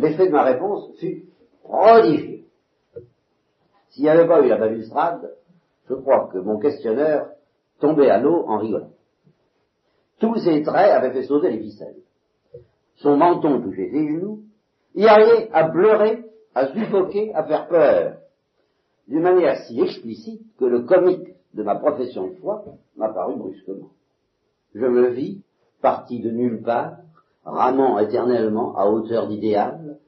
L'effet 0.01 0.29
de 0.29 0.33
ma 0.33 0.45
réponse 0.45 0.97
fut 0.99 1.27
prodigieux. 1.63 2.45
S'il 3.91 4.05
n'y 4.05 4.09
avait 4.09 4.27
pas 4.27 4.41
eu 4.41 4.49
la 4.49 4.57
balustrade, 4.57 5.31
je 5.89 5.95
crois 5.95 6.31
que 6.33 6.39
mon 6.39 6.59
questionneur 6.59 7.29
tombait 7.81 8.09
à 8.09 8.19
l'eau 8.19 8.45
en 8.47 8.59
rigolant. 8.59 8.93
Tous 10.19 10.37
ses 10.37 10.63
traits 10.63 10.91
avaient 10.91 11.13
fait 11.13 11.25
sauter 11.25 11.51
les 11.51 11.59
ficelles. 11.59 11.97
Son 12.97 13.17
menton 13.17 13.61
touchait 13.61 13.91
ses 13.91 14.09
genoux, 14.09 14.41
il 14.95 15.07
arrivait 15.07 15.51
à 15.53 15.69
pleurer, 15.69 16.25
à 16.55 16.69
suffoquer, 16.69 17.35
à 17.35 17.45
faire 17.45 17.69
peur, 17.69 18.17
d'une 19.07 19.23
manière 19.23 19.59
si 19.67 19.81
explicite 19.81 20.43
que 20.59 20.65
le 20.65 20.83
comique 20.83 21.29
de 21.53 21.63
ma 21.63 21.75
profession 21.75 22.29
de 22.29 22.35
foi 22.37 22.65
m'apparut 22.97 23.37
brusquement. 23.37 23.91
Je 24.75 24.87
me 24.87 25.09
vis 25.11 25.43
parti 25.83 26.21
de 26.21 26.31
nulle 26.31 26.63
part, 26.63 26.99
ramant 27.45 27.99
éternellement 27.99 28.77
à 28.77 28.87
hauteur 28.87 29.29
d'idéal 29.29 29.99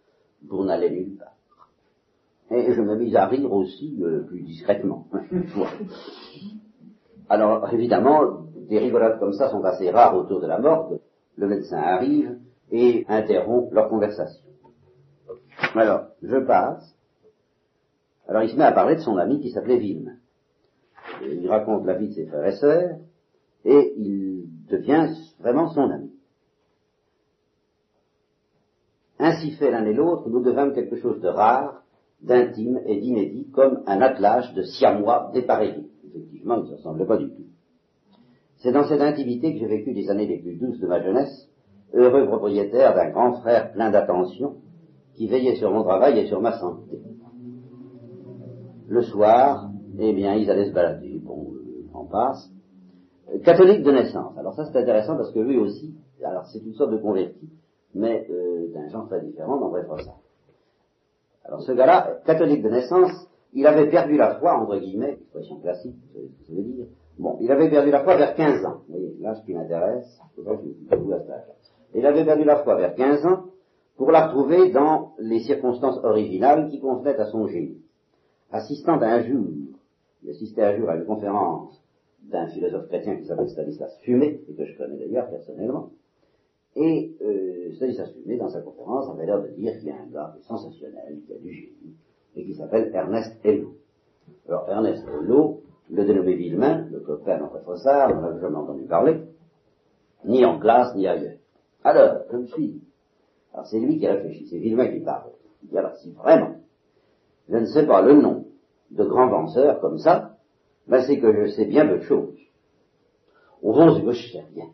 pour 0.48 0.64
n'aller 0.64 0.90
nulle 0.90 1.16
part. 1.16 1.36
Et 2.50 2.72
je 2.72 2.82
me 2.82 2.96
mis 2.96 3.16
à 3.16 3.26
rire 3.26 3.52
aussi 3.52 3.98
euh, 4.02 4.24
plus 4.24 4.42
discrètement. 4.42 5.06
Alors 7.28 7.72
évidemment, 7.72 8.42
des 8.68 8.78
rigolades 8.78 9.18
comme 9.18 9.32
ça 9.32 9.50
sont 9.50 9.64
assez 9.64 9.90
rares 9.90 10.16
autour 10.16 10.40
de 10.40 10.46
la 10.46 10.58
morgue. 10.58 10.98
Le 11.36 11.48
médecin 11.48 11.78
arrive 11.78 12.38
et 12.70 13.06
interrompt 13.08 13.72
leur 13.72 13.88
conversation. 13.88 14.42
Alors, 15.74 16.08
je 16.22 16.36
passe. 16.36 16.94
Alors 18.28 18.42
il 18.42 18.50
se 18.50 18.56
met 18.56 18.64
à 18.64 18.72
parler 18.72 18.96
de 18.96 19.00
son 19.00 19.16
ami 19.16 19.40
qui 19.40 19.50
s'appelait 19.50 19.78
Vilme. 19.78 20.16
Il 21.22 21.48
raconte 21.48 21.86
la 21.86 21.94
vie 21.94 22.08
de 22.08 22.14
ses 22.14 22.26
frères 22.26 22.46
et 22.46 22.56
sœurs, 22.56 22.96
et 23.64 23.94
il 23.96 24.46
devient 24.68 25.08
vraiment 25.40 25.68
son 25.70 25.90
ami. 25.90 26.01
Fait 29.50 29.70
l'un 29.70 29.84
et 29.84 29.92
l'autre, 29.92 30.28
nous 30.30 30.42
devînmes 30.42 30.72
quelque 30.72 30.96
chose 30.96 31.20
de 31.20 31.28
rare, 31.28 31.82
d'intime 32.22 32.80
et 32.86 33.00
d'inédit, 33.00 33.50
comme 33.50 33.82
un 33.86 34.00
attelage 34.00 34.54
de 34.54 34.62
siamois 34.62 35.30
dépareillés. 35.34 35.90
Effectivement, 36.08 36.56
il 36.56 36.62
ne 36.62 36.66
se 36.68 36.74
ressemble 36.74 37.06
pas 37.06 37.16
du 37.16 37.28
tout. 37.28 37.42
C'est 38.58 38.72
dans 38.72 38.84
cette 38.84 39.00
intimité 39.00 39.52
que 39.52 39.58
j'ai 39.58 39.66
vécu 39.66 39.92
les 39.92 40.08
années 40.08 40.26
les 40.26 40.38
plus 40.38 40.56
douces 40.56 40.78
de 40.78 40.86
ma 40.86 41.02
jeunesse, 41.02 41.48
heureux 41.92 42.26
propriétaire 42.26 42.94
d'un 42.94 43.10
grand 43.10 43.40
frère 43.40 43.72
plein 43.72 43.90
d'attention, 43.90 44.56
qui 45.16 45.26
veillait 45.26 45.56
sur 45.56 45.70
mon 45.70 45.82
travail 45.82 46.18
et 46.18 46.26
sur 46.26 46.40
ma 46.40 46.58
santé. 46.58 47.00
Le 48.88 49.02
soir, 49.02 49.70
eh 49.98 50.12
bien, 50.12 50.34
ils 50.34 50.50
allaient 50.50 50.68
se 50.68 50.74
balader. 50.74 51.20
Bon, 51.22 51.52
en 51.92 52.06
passe. 52.06 52.50
Catholique 53.44 53.82
de 53.82 53.90
naissance. 53.90 54.36
Alors 54.38 54.54
ça, 54.54 54.64
c'est 54.66 54.78
intéressant 54.78 55.16
parce 55.16 55.32
que 55.32 55.40
lui 55.40 55.58
aussi, 55.58 55.94
alors 56.24 56.46
c'est 56.46 56.60
une 56.60 56.74
sorte 56.74 56.92
de 56.92 56.98
converti, 56.98 57.50
mais 57.94 58.26
euh, 58.30 58.68
d'un 58.72 58.88
genre 58.88 59.06
très 59.08 59.20
différent 59.20 59.58
vrai 59.68 59.84
ça. 60.04 60.14
Alors 61.44 61.62
ce 61.62 61.72
gars-là, 61.72 62.20
catholique 62.24 62.62
de 62.62 62.70
naissance, 62.70 63.28
il 63.52 63.66
avait 63.66 63.90
perdu 63.90 64.16
la 64.16 64.36
foi, 64.36 64.58
entre 64.58 64.78
guillemets, 64.78 65.18
expression 65.20 65.56
classique, 65.60 65.96
ce 66.14 66.18
que 66.18 66.44
ça 66.46 66.52
veut 66.54 66.62
dire. 66.62 66.86
Bon, 67.18 67.36
il 67.40 67.50
avait 67.50 67.68
perdu 67.68 67.90
la 67.90 68.02
foi 68.02 68.16
vers 68.16 68.34
15 68.34 68.64
ans. 68.64 68.80
Vous 68.88 68.94
voyez, 68.94 69.16
là, 69.20 69.34
ce 69.34 69.44
qui 69.44 69.52
m'intéresse, 69.52 70.20
je 70.36 70.42
Il 71.94 72.06
avait 72.06 72.24
perdu 72.24 72.44
la 72.44 72.62
foi 72.62 72.76
vers 72.76 72.94
15 72.94 73.26
ans 73.26 73.44
pour 73.96 74.10
la 74.10 74.28
retrouver 74.28 74.70
dans 74.70 75.12
les 75.18 75.40
circonstances 75.40 75.98
originales 76.02 76.68
qui 76.70 76.80
convenaient 76.80 77.18
à 77.18 77.26
son 77.26 77.46
génie. 77.46 77.82
Assistant 78.50 79.00
un 79.00 79.22
jour, 79.22 79.46
il 80.22 80.30
assistait 80.30 80.62
un 80.62 80.76
jour 80.76 80.88
à 80.88 80.96
une 80.96 81.04
conférence 81.04 81.82
d'un 82.22 82.46
philosophe 82.48 82.88
chrétien 82.88 83.16
qui 83.16 83.26
s'appelle 83.26 83.48
Stanislas 83.50 83.98
Fumé, 84.02 84.40
et 84.48 84.54
que 84.54 84.64
je 84.64 84.76
connais 84.76 84.96
d'ailleurs 84.96 85.28
personnellement, 85.28 85.90
et 86.76 87.12
euh, 87.22 87.74
Stanislas 87.76 88.12
Fumé, 88.12 88.36
dans 88.38 88.48
sa 88.48 88.60
conférence, 88.60 89.10
avait 89.10 89.26
l'air 89.26 89.42
de 89.42 89.48
dire 89.48 89.78
qu'il 89.78 89.88
y 89.88 89.90
a 89.90 89.96
un 89.96 90.06
gars 90.06 90.34
sensationnel, 90.42 91.20
qui 91.26 91.32
a 91.32 91.38
du 91.38 91.52
génie, 91.52 91.96
et 92.36 92.44
qui 92.44 92.54
s'appelle 92.54 92.90
Ernest 92.94 93.36
Hello. 93.44 93.74
Alors 94.48 94.68
Ernest 94.68 95.04
Hello, 95.06 95.60
le 95.90 96.04
dénommé 96.04 96.34
Villemain, 96.34 96.86
le 96.90 97.00
copain 97.00 97.38
d'André 97.38 97.60
Fossard, 97.64 98.12
on 98.16 98.20
n'a 98.20 98.40
jamais 98.40 98.56
entendu 98.56 98.84
parler, 98.84 99.20
ni 100.24 100.44
en 100.44 100.58
classe, 100.58 100.94
ni 100.94 101.06
ailleurs. 101.06 101.38
Alors, 101.84 102.22
je 102.30 102.36
me 102.36 102.46
suis 102.46 102.82
alors 103.52 103.66
c'est 103.66 103.78
lui 103.78 103.98
qui 103.98 104.06
réfléchit, 104.06 104.46
c'est 104.48 104.58
Villemain 104.58 104.88
qui 104.88 105.00
parle. 105.00 105.30
Il 105.62 105.68
dit 105.68 105.78
alors 105.78 105.96
si 105.96 106.10
vraiment, 106.12 106.56
je 107.48 107.56
ne 107.56 107.66
sais 107.66 107.86
pas 107.86 108.02
le 108.02 108.14
nom 108.14 108.46
de 108.90 109.04
grands 109.04 109.28
penseurs 109.28 109.80
comme 109.80 109.98
ça, 109.98 110.36
ben 110.86 111.02
c'est 111.02 111.18
que 111.20 111.32
je 111.32 111.52
sais 111.52 111.66
bien 111.66 111.86
peu 111.86 111.98
de 111.98 112.02
choses. 112.02 112.38
Au 113.62 113.72
fond, 113.72 113.94
c'est 113.94 114.04
que 114.04 114.12
je 114.12 114.32
sais 114.32 114.44
rien. 114.54 114.66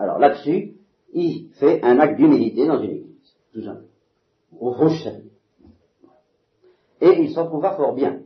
Alors 0.00 0.18
là-dessus, 0.18 0.76
il 1.12 1.50
fait 1.60 1.82
un 1.84 1.98
acte 2.00 2.16
d'humilité 2.16 2.66
dans 2.66 2.80
une 2.80 2.90
église, 2.90 3.36
tout 3.52 3.62
simplement. 3.62 3.86
Au. 4.58 4.74
Et 7.02 7.22
il 7.22 7.30
s'en 7.32 7.46
trouva 7.46 7.76
fort 7.76 7.94
bien. 7.94 8.22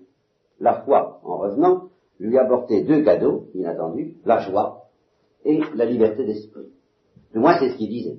La 0.61 0.83
foi, 0.83 1.21
en 1.25 1.37
revenant, 1.39 1.89
lui 2.21 2.39
apportait 2.39 2.83
deux 2.83 3.03
cadeaux 3.03 3.49
inattendus, 3.55 4.17
la 4.25 4.39
joie 4.39 4.89
et 5.45 5.61
la 5.75 5.85
liberté 5.85 6.25
d'esprit. 6.25 6.69
Du 7.33 7.41
moins, 7.41 7.59
c'est 7.59 7.71
ce 7.71 7.77
qu'il 7.77 7.91
disait. 7.91 8.19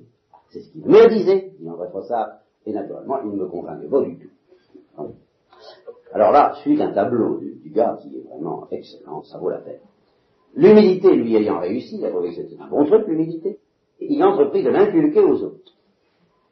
C'est 0.50 0.60
ce 0.60 0.70
qu'il 0.70 0.86
me 0.86 1.08
disait, 1.08 1.52
dit 1.58 1.68
André 1.68 1.88
ça, 2.06 2.42
et 2.66 2.72
naturellement, 2.72 3.22
il 3.24 3.30
ne 3.30 3.36
me 3.36 3.46
convainquait 3.48 3.88
pas 3.88 4.02
du 4.02 4.18
tout. 4.18 4.30
Alors 6.12 6.30
là, 6.30 6.54
suite 6.60 6.80
un 6.80 6.92
tableau 6.92 7.38
du, 7.38 7.70
gars 7.70 7.98
qui 8.00 8.16
est 8.16 8.28
vraiment 8.28 8.68
excellent, 8.70 9.22
ça 9.24 9.38
vaut 9.38 9.50
la 9.50 9.58
peine. 9.58 9.80
L'humilité 10.56 11.14
lui 11.14 11.36
ayant 11.36 11.60
réussi, 11.60 11.96
il 11.98 12.06
a 12.06 12.10
trouvé 12.10 12.30
que 12.30 12.36
c'était 12.36 12.60
un 12.60 12.66
bon 12.66 12.86
truc, 12.86 13.06
l'humilité, 13.06 13.58
il 14.00 14.22
a 14.22 14.28
entrepris 14.28 14.62
de 14.62 14.70
l'inculquer 14.70 15.20
aux 15.20 15.42
autres. 15.42 15.72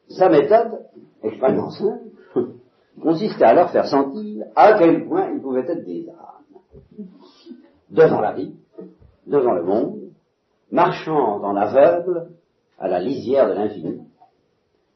Sa 0.09 0.29
méthode, 0.29 0.79
extrêmement 1.23 1.71
simple, 1.71 2.03
consistait 3.03 3.45
à 3.45 3.55
leur 3.55 3.71
faire 3.71 3.87
sentir 3.87 4.45
à 4.55 4.79
quel 4.79 5.09
point 5.09 5.31
ils 5.31 5.41
pouvaient 5.41 5.63
être 5.67 5.87
des 5.87 6.07
âmes. 6.11 6.61
Devant 7.91 8.21
la 8.21 8.33
vie, 8.35 8.55
devant 9.27 9.55
le 9.55 9.63
monde, 9.63 10.01
marchant 10.71 11.43
en 11.43 11.57
aveugle, 11.57 12.29
à 12.79 12.89
la 12.89 13.01
lisière 13.01 13.49
de 13.49 13.55
l'infini, 13.55 14.03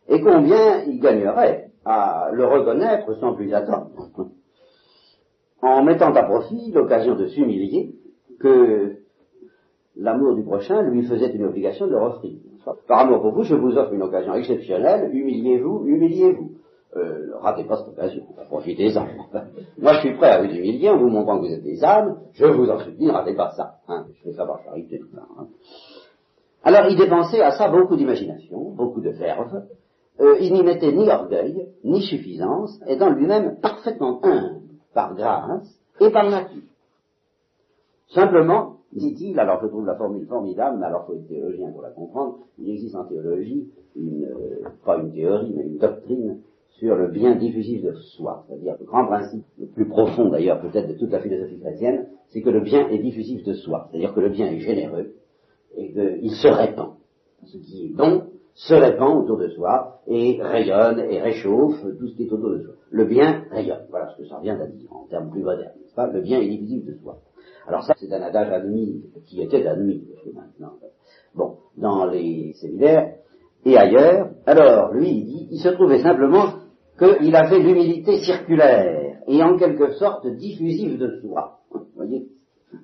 et 0.09 0.21
combien 0.21 0.83
il 0.85 1.01
gagnerait 1.01 1.71
à 1.85 2.29
le 2.33 2.45
reconnaître 2.45 3.15
sans 3.21 3.35
plus 3.35 3.55
attendre, 3.55 3.91
en 5.63 5.83
mettant 5.83 6.13
à 6.13 6.25
profit 6.25 6.73
l'occasion 6.73 7.15
de 7.15 7.29
s'humilier 7.29 7.95
que 8.39 8.97
l'amour 9.97 10.35
du 10.35 10.43
prochain 10.43 10.83
lui 10.83 11.03
faisait 11.03 11.35
une 11.35 11.45
obligation 11.45 11.87
de 11.87 11.93
leur 11.93 12.15
offrir. 12.15 12.39
Par 12.87 13.01
amour 13.01 13.23
pour 13.23 13.33
vous, 13.33 13.43
je 13.43 13.55
vous 13.55 13.77
offre 13.77 13.93
une 13.93 14.03
occasion 14.03 14.35
exceptionnelle, 14.35 15.11
humiliez-vous, 15.13 15.87
humiliez-vous. 15.87 16.51
Euh, 16.97 17.31
ratez 17.41 17.65
pas 17.65 17.77
cette 17.77 17.89
occasion, 17.89 18.23
profitez-en. 18.49 19.07
Moi, 19.79 19.93
je 19.95 20.01
suis 20.01 20.17
prêt 20.17 20.31
à 20.31 20.43
vous 20.43 20.51
humilier 20.51 20.89
en 20.89 20.99
vous 20.99 21.09
montrant 21.09 21.39
que 21.39 21.47
vous 21.47 21.53
êtes 21.53 21.63
des 21.63 21.85
âmes, 21.85 22.17
je 22.33 22.47
vous 22.47 22.69
en 22.71 22.79
supplie, 22.79 23.07
ne 23.07 23.13
ratez 23.13 23.35
pas 23.35 23.51
ça. 23.51 23.77
Hein. 23.89 24.07
Je 24.15 24.23
fais 24.23 24.37
ça 24.37 24.47
par 24.47 24.63
charité. 24.65 25.01
Hein. 25.17 25.47
Alors 26.63 26.87
il 26.91 26.97
dépensait 26.97 27.41
à 27.41 27.53
ça 27.53 27.69
beaucoup 27.69 27.97
d'imagination, 27.97 28.73
beaucoup 28.73 29.01
de 29.01 29.11
verve. 29.11 29.63
Euh, 30.21 30.37
il 30.41 30.53
n'y 30.53 30.63
mettait 30.63 30.93
ni 30.93 31.09
orgueil, 31.09 31.69
ni 31.85 32.03
suffisance, 32.03 32.81
étant 32.87 33.11
lui-même 33.11 33.59
parfaitement 33.61 34.21
humble, 34.25 34.63
par 34.93 35.15
grâce 35.15 35.81
et 36.01 36.11
par 36.11 36.29
nature. 36.29 36.63
Simplement, 38.09 38.79
dit-il, 38.93 39.39
alors 39.39 39.61
je 39.63 39.67
trouve 39.69 39.87
la 39.87 39.97
formule 39.97 40.27
formidable, 40.27 40.79
mais 40.81 40.87
alors 40.87 41.07
faut 41.07 41.15
être 41.15 41.29
théologien 41.29 41.71
pour 41.71 41.83
la 41.83 41.91
comprendre, 41.91 42.39
il 42.59 42.71
existe 42.71 42.97
en 42.97 43.05
théologie, 43.05 43.69
une, 43.97 44.25
euh, 44.25 44.69
pas 44.85 44.97
une 44.97 45.13
théorie, 45.13 45.53
mais 45.55 45.65
une 45.65 45.79
doctrine 45.79 46.41
sur 46.71 46.95
le 46.97 47.09
bien 47.09 47.37
diffusif 47.37 47.83
de 47.83 47.93
soi. 47.93 48.45
C'est-à-dire 48.47 48.77
le 48.81 48.87
grand 48.87 49.07
principe, 49.07 49.45
le 49.59 49.67
plus 49.67 49.89
profond 49.89 50.31
d'ailleurs 50.31 50.61
peut-être 50.61 50.89
de 50.89 50.95
toute 50.95 51.11
la 51.11 51.21
philosophie 51.21 51.59
chrétienne, 51.59 52.09
c'est 52.29 52.41
que 52.41 52.51
le 52.51 52.61
bien 52.61 52.89
est 52.89 52.99
diffusif 52.99 53.45
de 53.45 53.53
soi. 53.53 53.89
C'est-à-dire 53.91 54.15
que 54.15 54.21
le 54.21 54.31
bien 54.31 54.47
est 54.47 54.61
généreux, 54.61 55.15
et 55.77 55.93
qu'il 55.93 56.31
se 56.31 56.49
répand. 56.49 56.95
Ce 57.45 57.59
qui 57.59 57.87
est 57.87 57.95
bon 57.95 58.23
se 58.55 58.75
répand 58.75 59.23
autour 59.23 59.39
de 59.39 59.49
soi 59.49 60.01
et 60.07 60.41
rayonne 60.41 60.99
et 60.99 61.21
réchauffe 61.21 61.81
tout 61.99 62.09
ce 62.09 62.17
qui 62.17 62.25
est 62.25 62.33
autour 62.33 62.51
de 62.51 62.61
soi. 62.61 62.75
Le 62.91 63.05
bien 63.05 63.45
rayonne. 63.51 63.87
Voilà 63.91 64.09
ce 64.09 64.23
que 64.23 64.29
ça 64.29 64.41
vient 64.43 64.59
à 64.59 64.67
dire 64.67 64.93
en 64.93 65.07
termes 65.07 65.31
plus 65.31 65.43
modernes, 65.43 65.73
pas? 65.95 66.07
Le 66.07 66.21
bien 66.21 66.41
est 66.41 66.49
diffusif 66.49 66.87
de 66.87 66.95
soi. 67.03 67.19
Alors 67.67 67.85
ça, 67.85 67.95
c'est 67.99 68.13
un 68.13 68.23
adage 68.23 68.51
admis, 68.51 69.05
qui 69.27 69.43
était 69.43 69.67
admis 69.67 70.03
maintenant. 70.35 70.75
Bon, 71.35 71.57
dans 71.77 72.07
les 72.07 72.55
séminaires 72.55 73.15
et 73.65 73.77
ailleurs. 73.77 74.31
Alors, 74.47 74.93
lui, 74.93 75.11
il 75.11 75.25
dit, 75.25 75.49
il 75.51 75.59
se 75.61 75.69
trouvait 75.69 76.03
simplement 76.03 76.55
qu'il 76.99 77.37
avait 77.37 77.59
l'humilité 77.59 78.19
circulaire 78.19 79.19
et 79.27 79.43
en 79.43 79.57
quelque 79.57 79.93
sorte 79.93 80.27
diffusive 80.27 80.99
de 80.99 81.21
soi. 81.21 81.59
Vous 81.71 81.81
voyez? 81.95 82.29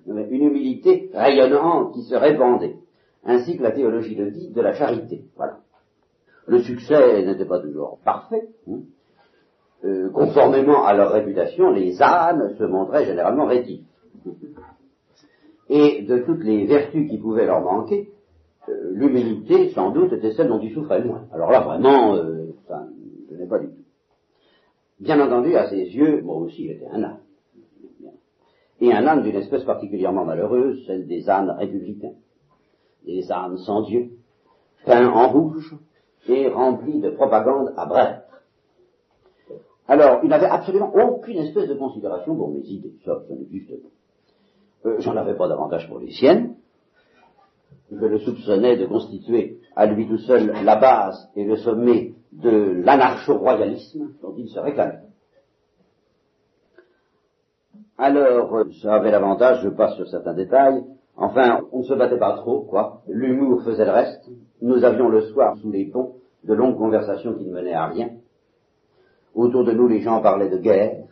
Une 0.07 0.45
humilité 0.45 1.11
rayonnante 1.13 1.95
qui 1.95 2.03
se 2.03 2.15
répandait 2.15 2.77
ainsi 3.25 3.57
que 3.57 3.63
la 3.63 3.73
théologie 3.73 4.15
le 4.15 4.31
dit, 4.31 4.51
de 4.51 4.61
la 4.61 4.75
charité. 4.75 5.25
Voilà. 5.37 5.59
Le 6.47 6.63
succès 6.63 7.25
n'était 7.25 7.47
pas 7.47 7.61
toujours 7.61 7.99
parfait. 8.05 8.49
Hein. 8.69 8.81
Euh, 9.85 10.11
conformément 10.11 10.85
à 10.85 10.95
leur 10.95 11.13
réputation, 11.13 11.71
les 11.71 12.01
ânes 12.03 12.55
se 12.59 12.65
montraient 12.65 13.05
généralement 13.05 13.47
rétifs. 13.47 13.85
Et 15.69 16.03
de 16.03 16.19
toutes 16.19 16.43
les 16.45 16.67
vertus 16.67 17.11
qui 17.11 17.19
pouvaient 17.19 17.47
leur 17.47 17.63
manquer, 17.63 18.11
euh, 18.69 18.91
l'humilité, 18.93 19.71
sans 19.71 19.91
doute, 19.91 20.13
était 20.13 20.33
celle 20.33 20.49
dont 20.49 20.61
ils 20.61 20.73
souffraient 20.73 21.01
le 21.01 21.09
moins. 21.09 21.27
Alors 21.33 21.51
là, 21.51 21.61
vraiment, 21.61 22.15
euh, 22.15 22.55
ça 22.69 22.87
ne 23.31 23.37
n'est 23.37 23.47
pas 23.47 23.59
du 23.59 23.69
tout. 23.69 23.83
Bien 25.01 25.21
entendu, 25.21 25.55
à 25.57 25.69
ses 25.69 25.85
yeux, 25.85 26.23
moi 26.23 26.37
aussi, 26.37 26.69
j'étais 26.69 26.87
un 26.87 27.03
âne. 27.03 27.19
Et 28.81 28.93
un 28.93 29.07
âne 29.07 29.23
d'une 29.23 29.37
espèce 29.37 29.65
particulièrement 29.65 30.25
malheureuse, 30.25 30.85
celle 30.87 31.07
des 31.07 31.29
ânes 31.29 31.51
républicains 31.51 32.15
des 33.05 33.31
âmes 33.31 33.59
sans 33.59 33.83
Dieu, 33.83 34.11
peints 34.85 35.09
en 35.09 35.31
rouge 35.31 35.77
et 36.29 36.49
remplis 36.49 37.01
de 37.01 37.11
propagande 37.11 37.73
à 37.77 37.87
bref. 37.87 38.21
Alors, 39.87 40.21
il 40.23 40.31
n'avait 40.31 40.47
absolument 40.47 40.93
aucune 40.95 41.39
espèce 41.39 41.69
de 41.69 41.75
considération 41.75 42.35
pour 42.35 42.51
mes 42.51 42.63
idées, 42.63 42.95
ça, 43.05 43.23
ça 43.29 43.35
n'existe 43.35 43.71
pas. 43.83 43.89
Euh, 44.87 44.97
J'en 45.01 45.17
avais 45.17 45.35
pas 45.35 45.49
davantage 45.49 45.89
pour 45.89 45.99
les 45.99 46.11
siennes. 46.11 46.55
Je 47.91 48.05
le 48.05 48.19
soupçonnais 48.19 48.77
de 48.77 48.87
constituer 48.87 49.59
à 49.77 49.87
lui 49.87 50.09
tout 50.09 50.19
seul 50.19 50.53
la 50.65 50.77
base 50.77 51.31
et 51.37 51.45
le 51.45 51.57
sommet 51.57 52.15
de 52.33 52.83
l'anarcho-royalisme 52.83 54.15
dont 54.23 54.35
il 54.37 54.49
se 54.49 54.59
réclamait. 54.59 55.01
Alors, 57.97 58.57
euh, 58.57 58.65
ça 58.83 58.95
avait 58.95 59.11
l'avantage, 59.11 59.63
je 59.63 59.69
passe 59.69 59.95
sur 59.97 60.09
certains 60.09 60.35
détails, 60.35 60.83
Enfin, 61.17 61.61
on 61.73 61.81
ne 61.81 61.85
se 61.85 61.95
battait 61.95 62.19
pas 62.19 62.37
trop, 62.37 62.63
quoi. 62.63 63.03
L'humour 63.09 63.63
faisait 63.63 63.85
le 63.85 63.93
reste. 63.93 64.29
Nous 64.61 64.85
avions 64.85 65.09
le 65.09 65.23
soir, 65.23 65.57
sous 65.59 65.71
les 65.71 65.87
ponts, 65.87 66.17
de 66.43 66.55
longues 66.55 66.77
conversations 66.77 67.35
qui 67.35 67.45
ne 67.45 67.53
menaient 67.53 67.75
à 67.75 67.87
rien. 67.87 68.11
Autour 69.35 69.65
de 69.65 69.73
nous, 69.73 69.89
les 69.89 70.01
gens 70.01 70.21
parlaient 70.21 70.51
de 70.51 70.59
guerre, 70.59 71.05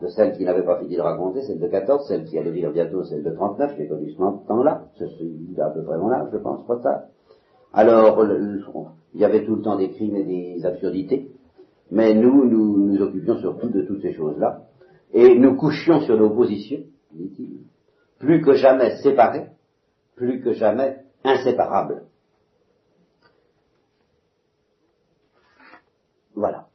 de 0.00 0.08
celle 0.08 0.36
qui 0.36 0.44
n'avait 0.44 0.64
pas 0.64 0.78
fini 0.80 0.96
de 0.96 1.00
raconter, 1.00 1.42
celle 1.42 1.60
de 1.60 1.68
14, 1.68 2.08
celle 2.08 2.24
qui 2.24 2.38
allait 2.38 2.52
dire 2.52 2.72
bientôt 2.72 3.04
celle 3.04 3.22
de 3.22 3.30
39, 3.30 3.74
j'ai 3.76 3.86
connu 3.86 4.10
ce 4.10 4.16
temps-là, 4.16 4.86
c'est 4.98 5.60
à 5.60 5.70
peu 5.70 5.84
près 5.84 5.98
mon 5.98 6.10
âge, 6.10 6.28
je 6.32 6.38
pense, 6.38 6.66
pas 6.66 6.80
ça. 6.80 7.06
Alors, 7.72 8.24
il 8.24 9.20
y 9.20 9.24
avait 9.24 9.44
tout 9.44 9.56
le 9.56 9.62
temps 9.62 9.76
des 9.76 9.90
crimes 9.90 10.16
et 10.16 10.24
des 10.24 10.66
absurdités, 10.66 11.30
mais 11.90 12.14
nous, 12.14 12.44
nous 12.44 12.86
nous 12.86 13.02
occupions 13.02 13.38
surtout 13.38 13.68
de 13.68 13.82
toutes 13.82 14.02
ces 14.02 14.12
choses-là, 14.12 14.62
et 15.12 15.38
nous 15.38 15.56
couchions 15.56 16.00
sur 16.00 16.16
nos 16.18 16.30
positions, 16.30 16.82
dit-il, 17.12 17.60
plus 18.18 18.42
que 18.42 18.54
jamais 18.54 18.96
séparés, 18.96 19.46
plus 20.16 20.40
que 20.42 20.52
jamais 20.52 21.04
inséparables. 21.22 22.04
Voilà. 26.34 26.66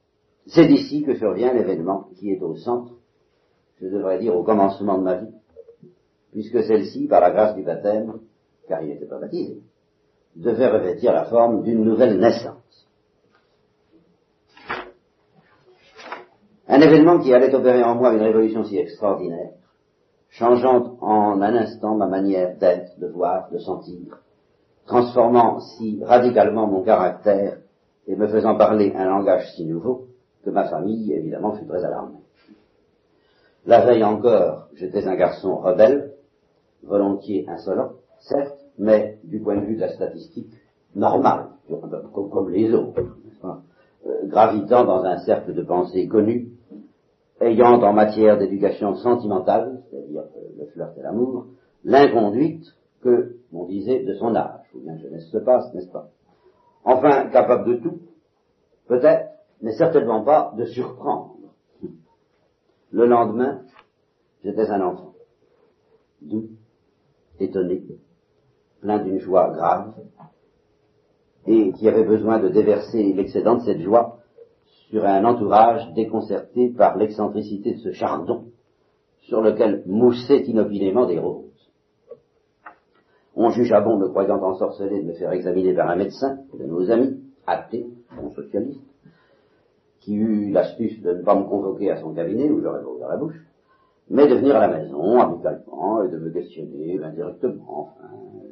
C'est 0.48 0.68
d'ici 0.68 1.04
que 1.04 1.16
survient 1.16 1.54
l'événement 1.54 2.10
qui 2.16 2.32
est 2.32 2.42
au 2.42 2.56
centre, 2.56 2.94
je 3.82 3.88
devrais 3.88 4.20
dire 4.20 4.36
au 4.36 4.44
commencement 4.44 4.98
de 4.98 5.04
ma 5.04 5.16
vie, 5.16 5.34
puisque 6.32 6.64
celle-ci, 6.64 7.08
par 7.08 7.22
la 7.22 7.32
grâce 7.32 7.56
du 7.56 7.64
baptême, 7.64 8.20
car 8.68 8.82
il 8.82 8.90
n'était 8.90 9.06
pas 9.06 9.20
baptisé, 9.20 9.62
devait 10.36 10.70
revêtir 10.70 11.14
la 11.14 11.26
forme 11.26 11.64
d'une 11.64 11.84
nouvelle 11.84 12.20
naissance. 12.20 12.88
Un 16.68 16.82
événement 16.82 17.20
qui 17.20 17.34
allait 17.34 17.54
opérer 17.54 17.84
en 17.84 17.96
moi 17.96 18.14
une 18.14 18.22
révolution 18.22 18.64
si 18.64 18.78
extraordinaire, 18.78 19.54
changeant 20.30 20.98
en 21.02 21.42
un 21.42 21.56
instant 21.56 21.96
ma 21.96 22.06
manière 22.06 22.58
d'être, 22.58 23.00
de 23.00 23.08
voir, 23.08 23.50
de 23.50 23.58
sentir, 23.58 24.20
transformant 24.86 25.60
si 25.60 26.00
radicalement 26.04 26.68
mon 26.68 26.84
caractère 26.84 27.58
et 28.08 28.16
me 28.16 28.28
faisant 28.28 28.56
parler 28.56 28.94
un 28.96 29.06
langage 29.06 29.52
si 29.56 29.66
nouveau 29.66 30.08
que 30.44 30.52
ma 30.52 30.70
famille, 30.70 31.12
évidemment, 31.14 31.54
fut 31.54 31.66
très 31.66 31.84
alarmée. 31.84 32.20
La 33.66 33.86
veille 33.86 34.04
encore, 34.04 34.70
j'étais 34.74 35.06
un 35.08 35.16
garçon 35.16 35.58
rebelle, 35.58 36.14
volontiers 36.84 37.46
insolent, 37.48 37.92
certes, 38.20 38.58
mais 38.78 39.20
du 39.24 39.40
point 39.40 39.58
de 39.58 39.66
vue 39.66 39.76
de 39.76 39.82
la 39.82 39.94
statistique, 39.94 40.54
normal, 40.96 41.48
comme 42.14 42.50
les 42.50 42.74
autres, 42.74 43.02
euh, 43.44 44.28
gravitant 44.28 44.86
dans 44.86 45.04
un 45.04 45.18
cercle 45.20 45.54
de 45.54 45.62
pensée 45.62 46.08
connu, 46.08 46.52
ayant 47.42 47.82
en 47.82 47.94
matière 47.94 48.38
d'éducation 48.38 48.96
sentimentale, 48.96 49.82
c'est-à-dire 49.90 50.24
le 50.58 50.66
flirt 50.68 50.98
et 50.98 51.02
l'amour, 51.02 51.48
l'inconduite 51.84 52.66
que, 53.02 53.36
on 53.54 53.66
disait, 53.66 54.04
de 54.04 54.14
son 54.16 54.36
âge, 54.36 54.66
ou 54.74 54.80
bien 54.80 54.98
jeunesse 54.98 55.30
se 55.30 55.38
passe, 55.38 55.74
n'est-ce 55.74 55.92
pas 55.92 56.10
Enfin, 56.84 57.30
capable 57.30 57.66
de 57.70 57.76
tout, 57.76 58.00
peut-être, 58.88 59.30
mais 59.62 59.74
certainement 59.74 60.24
pas 60.24 60.54
de 60.58 60.66
surprendre. 60.66 61.36
Le 62.92 63.06
lendemain, 63.06 63.62
j'étais 64.44 64.70
un 64.70 64.82
enfant, 64.82 65.14
doux, 66.22 66.50
étonné, 67.40 67.84
plein 68.82 69.04
d'une 69.04 69.20
joie 69.20 69.52
grave, 69.52 69.94
et 71.46 71.72
qui 71.74 71.88
avait 71.88 72.04
besoin 72.04 72.40
de 72.40 72.50
déverser 72.50 73.14
l'excédent 73.14 73.56
de 73.56 73.62
cette 73.62 73.82
joie 73.82 74.20
sur 74.90 75.06
un 75.06 75.24
entourage 75.24 75.94
déconcerté 75.94 76.70
par 76.70 76.98
l'excentricité 76.98 77.76
de 77.76 77.80
ce 77.80 77.92
chardon 77.92 78.46
sur 79.22 79.42
lequel 79.42 79.84
moussaient 79.86 80.42
inopinément 80.42 81.06
des 81.06 81.20
roses. 81.20 81.46
On 83.36 83.52
jugea 83.52 83.82
bon, 83.82 83.98
me 83.98 84.10
croyant 84.10 84.42
ensorcelé, 84.42 85.02
de 85.02 85.08
me 85.08 85.14
faire 85.14 85.32
examiner 85.32 85.74
par 85.74 85.90
un 85.90 85.96
médecin, 85.96 86.40
de 86.58 86.66
nos 86.66 86.90
amis, 86.90 87.22
athées, 87.46 87.88
bon 88.16 88.32
socialiste, 88.32 88.82
qui 90.10 90.16
eut 90.16 90.50
l'astuce 90.50 91.00
de 91.04 91.14
ne 91.14 91.22
pas 91.22 91.36
me 91.36 91.44
convoquer 91.44 91.92
à 91.92 91.98
son 91.98 92.16
cabinet, 92.16 92.50
où 92.50 92.60
j'aurais 92.64 92.84
ouvert 92.84 93.10
la 93.10 93.18
bouche, 93.18 93.40
mais 94.10 94.28
de 94.28 94.34
venir 94.34 94.56
à 94.56 94.66
la 94.66 94.80
maison, 94.80 95.20
amicalement, 95.20 96.02
et 96.02 96.10
de 96.10 96.18
me 96.18 96.32
questionner 96.32 97.00
indirectement, 97.04 97.94
enfin, 97.94 98.10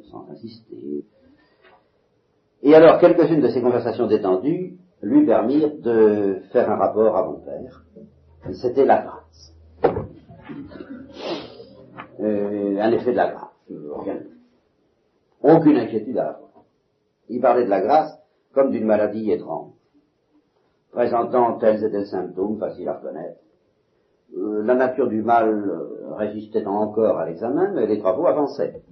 sans 0.08 0.30
insister. 0.30 1.04
Et 2.62 2.74
alors, 2.76 3.00
quelques-unes 3.00 3.40
de 3.40 3.48
ces 3.48 3.60
conversations 3.60 4.06
détendues 4.06 4.78
lui 5.02 5.26
permirent 5.26 5.80
de 5.80 6.42
faire 6.52 6.70
un 6.70 6.76
rapport 6.76 7.16
à 7.16 7.26
mon 7.26 7.40
père. 7.40 7.84
C'était 8.52 8.84
la 8.84 9.02
grâce. 9.02 9.52
Euh, 12.20 12.78
un 12.80 12.92
effet 12.92 13.10
de 13.10 13.16
la 13.16 13.32
grâce. 13.32 13.68
Aucune 15.42 15.76
inquiétude 15.76 16.18
à 16.18 16.28
avoir. 16.28 16.64
Il 17.28 17.40
parlait 17.40 17.64
de 17.64 17.70
la 17.70 17.80
grâce 17.80 18.16
comme 18.54 18.70
d'une 18.70 18.86
maladie 18.86 19.32
étrange, 19.32 19.72
présentant 20.92 21.58
tels 21.58 21.84
et 21.84 21.90
tels 21.90 22.06
symptômes 22.06 22.58
faciles 22.58 22.88
à 22.88 22.94
reconnaître. 22.94 23.38
Euh, 24.36 24.62
la 24.62 24.74
nature 24.74 25.08
du 25.08 25.22
mal 25.22 25.48
euh, 25.48 26.14
résistait 26.14 26.66
encore 26.66 27.18
à 27.18 27.26
l'examen, 27.26 27.72
mais 27.74 27.86
les 27.86 27.98
travaux 27.98 28.26
avançaient. 28.26 28.82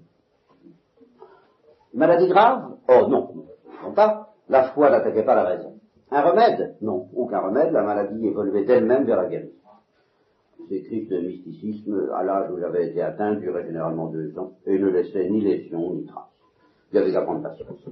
Maladie 1.95 2.29
grave? 2.29 2.77
Oh 2.89 3.07
non, 3.09 3.47
non 3.83 3.93
pas. 3.93 4.35
La 4.49 4.65
foi 4.71 4.91
n'attaquait 4.91 5.25
pas 5.25 5.35
la 5.35 5.45
raison. 5.45 5.75
Un 6.11 6.23
remède? 6.23 6.77
Non, 6.81 7.09
aucun 7.15 7.41
remède, 7.41 7.73
la 7.73 7.83
maladie 7.83 8.27
évoluait 8.27 8.65
d'elle-même 8.65 9.05
vers 9.05 9.23
la 9.23 9.29
guérison. 9.29 9.53
Ces 10.69 10.83
crises 10.83 11.09
de 11.09 11.19
mysticisme, 11.19 12.11
à 12.15 12.23
l'âge 12.23 12.51
où 12.51 12.59
j'avais 12.59 12.89
été 12.89 13.03
atteint, 13.03 13.35
duraient 13.35 13.65
généralement 13.65 14.07
deux 14.07 14.37
ans, 14.39 14.53
et 14.67 14.79
ne 14.79 14.89
laissaient 14.89 15.29
ni 15.29 15.41
lésion 15.41 15.95
ni 15.95 16.07
trace. 16.07 16.25
Il 16.93 16.97
y 16.97 16.99
avait 16.99 17.11
la 17.11 17.23
grande 17.23 17.43
patience. 17.43 17.89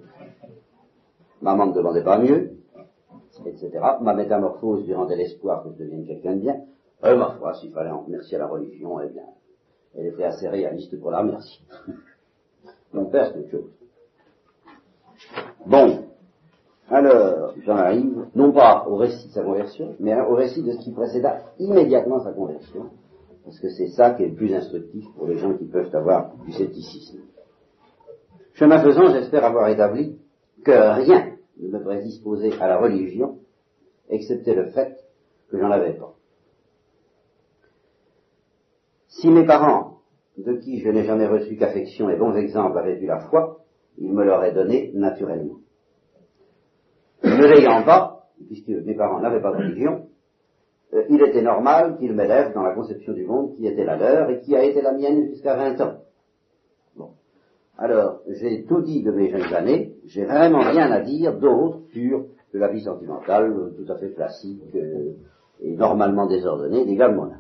Maman 1.42 1.66
ne 1.66 1.72
demandait 1.72 2.04
pas 2.04 2.18
mieux, 2.18 2.52
etc. 3.46 3.70
Ma 4.00 4.14
métamorphose 4.14 4.86
lui 4.86 4.94
rendait 4.94 5.16
l'espoir 5.16 5.62
que 5.62 5.70
je 5.70 5.84
devienne 5.84 6.06
quelqu'un 6.06 6.36
de 6.36 6.40
bien. 6.40 6.60
Euh, 7.04 7.16
ma 7.16 7.32
foi, 7.32 7.54
s'il 7.54 7.72
fallait 7.72 7.90
en 7.90 8.00
remercier 8.00 8.38
la 8.38 8.46
religion, 8.46 9.00
eh 9.00 9.08
bien, 9.08 9.24
elle 9.96 10.06
était 10.06 10.24
assez 10.24 10.48
réaliste 10.48 10.98
pour 11.00 11.10
la 11.10 11.20
remercier. 11.20 11.64
Mon 12.92 13.06
père, 13.06 13.32
c'est 13.32 13.40
autre 13.40 13.50
chose. 13.50 13.70
Bon, 15.66 16.04
alors, 16.90 17.54
j'en 17.64 17.76
arrive, 17.76 18.26
non 18.34 18.52
pas 18.52 18.86
au 18.86 18.96
récit 18.96 19.28
de 19.28 19.32
sa 19.32 19.42
conversion, 19.42 19.96
mais 20.00 20.14
au 20.20 20.34
récit 20.34 20.62
de 20.62 20.72
ce 20.72 20.78
qui 20.78 20.92
précéda 20.92 21.40
immédiatement 21.58 22.20
sa 22.22 22.32
conversion, 22.32 22.90
parce 23.44 23.58
que 23.58 23.68
c'est 23.70 23.88
ça 23.88 24.10
qui 24.10 24.24
est 24.24 24.28
le 24.28 24.34
plus 24.34 24.54
instructif 24.54 25.04
pour 25.16 25.26
les 25.26 25.38
gens 25.38 25.54
qui 25.54 25.64
peuvent 25.64 25.94
avoir 25.94 26.32
du 26.44 26.52
scepticisme. 26.52 27.20
Chemin 28.54 28.78
faisant, 28.80 29.12
j'espère 29.12 29.44
avoir 29.44 29.68
établi 29.68 30.18
que 30.64 30.72
rien 30.72 31.33
ne 31.58 31.68
me 31.68 31.82
prédisposait 31.82 32.60
à 32.60 32.68
la 32.68 32.78
religion, 32.78 33.38
excepté 34.08 34.54
le 34.54 34.70
fait 34.70 34.96
que 35.50 35.58
j'en 35.58 35.70
avais 35.70 35.94
pas. 35.94 36.14
Si 39.08 39.30
mes 39.30 39.46
parents, 39.46 39.98
de 40.36 40.54
qui 40.54 40.80
je 40.80 40.88
n'ai 40.88 41.04
jamais 41.04 41.26
reçu 41.26 41.56
qu'affection 41.56 42.10
et 42.10 42.16
bons 42.16 42.34
exemples, 42.34 42.78
avaient 42.78 42.98
eu 42.98 43.06
la 43.06 43.20
foi, 43.28 43.60
ils 43.98 44.12
me 44.12 44.24
l'auraient 44.24 44.52
donnée 44.52 44.90
naturellement. 44.94 45.58
Ne 47.22 47.46
l'ayant 47.46 47.84
pas, 47.84 48.26
puisque 48.46 48.68
mes 48.68 48.94
parents 48.94 49.20
n'avaient 49.20 49.40
pas 49.40 49.52
de 49.52 49.58
religion, 49.58 50.08
euh, 50.92 51.04
il 51.08 51.22
était 51.22 51.42
normal 51.42 51.96
qu'ils 51.98 52.12
m'élèvent 52.12 52.52
dans 52.52 52.62
la 52.62 52.74
conception 52.74 53.12
du 53.12 53.24
monde 53.24 53.54
qui 53.56 53.66
était 53.66 53.84
la 53.84 53.96
leur 53.96 54.30
et 54.30 54.40
qui 54.40 54.54
a 54.54 54.64
été 54.64 54.82
la 54.82 54.92
mienne 54.92 55.28
jusqu'à 55.28 55.56
20 55.56 55.80
ans. 55.80 55.98
Bon. 56.96 57.10
Alors, 57.78 58.20
j'ai 58.28 58.64
tout 58.64 58.82
dit 58.82 59.02
de 59.02 59.10
mes 59.10 59.30
jeunes 59.30 59.54
années, 59.54 59.93
j'ai 60.06 60.24
vraiment 60.24 60.60
rien 60.60 60.90
à 60.90 61.00
dire 61.00 61.38
d'autre 61.38 61.80
sur 61.92 62.26
la 62.52 62.68
vie 62.68 62.82
sentimentale 62.82 63.72
tout 63.76 63.90
à 63.90 63.96
fait 63.96 64.12
classique 64.12 64.62
euh, 64.74 65.12
et 65.60 65.76
normalement 65.76 66.26
désordonnée 66.26 66.84
des 66.84 66.96
gars 66.96 67.08
de 67.08 67.14
mon 67.14 67.24
âge. 67.24 67.38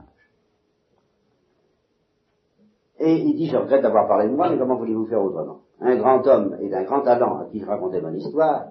Et 2.98 3.16
il 3.16 3.36
dit, 3.36 3.46
je 3.46 3.56
regrette 3.56 3.82
d'avoir 3.82 4.08
parlé 4.08 4.28
de 4.28 4.34
moi, 4.34 4.48
mais 4.50 4.58
comment 4.58 4.76
voulez-vous 4.76 5.06
faire 5.06 5.22
autrement? 5.22 5.60
Un 5.80 5.96
grand 5.96 6.26
homme 6.26 6.56
et 6.60 6.68
d'un 6.68 6.84
grand 6.84 7.02
talent 7.02 7.38
à 7.40 7.46
qui 7.46 7.60
je 7.60 7.66
racontais 7.66 8.00
mon 8.00 8.14
histoire, 8.14 8.68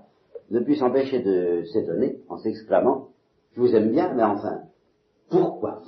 ne 0.50 0.60
put 0.60 0.76
s'empêcher 0.76 1.22
de 1.22 1.64
s'étonner 1.66 2.20
en 2.30 2.38
s'exclamant 2.38 3.10
Je 3.54 3.62
vous 3.62 3.76
aime 3.76 3.92
bien, 3.92 4.14
mais 4.14 4.24
enfin, 4.24 4.62
pourquoi 5.30 5.82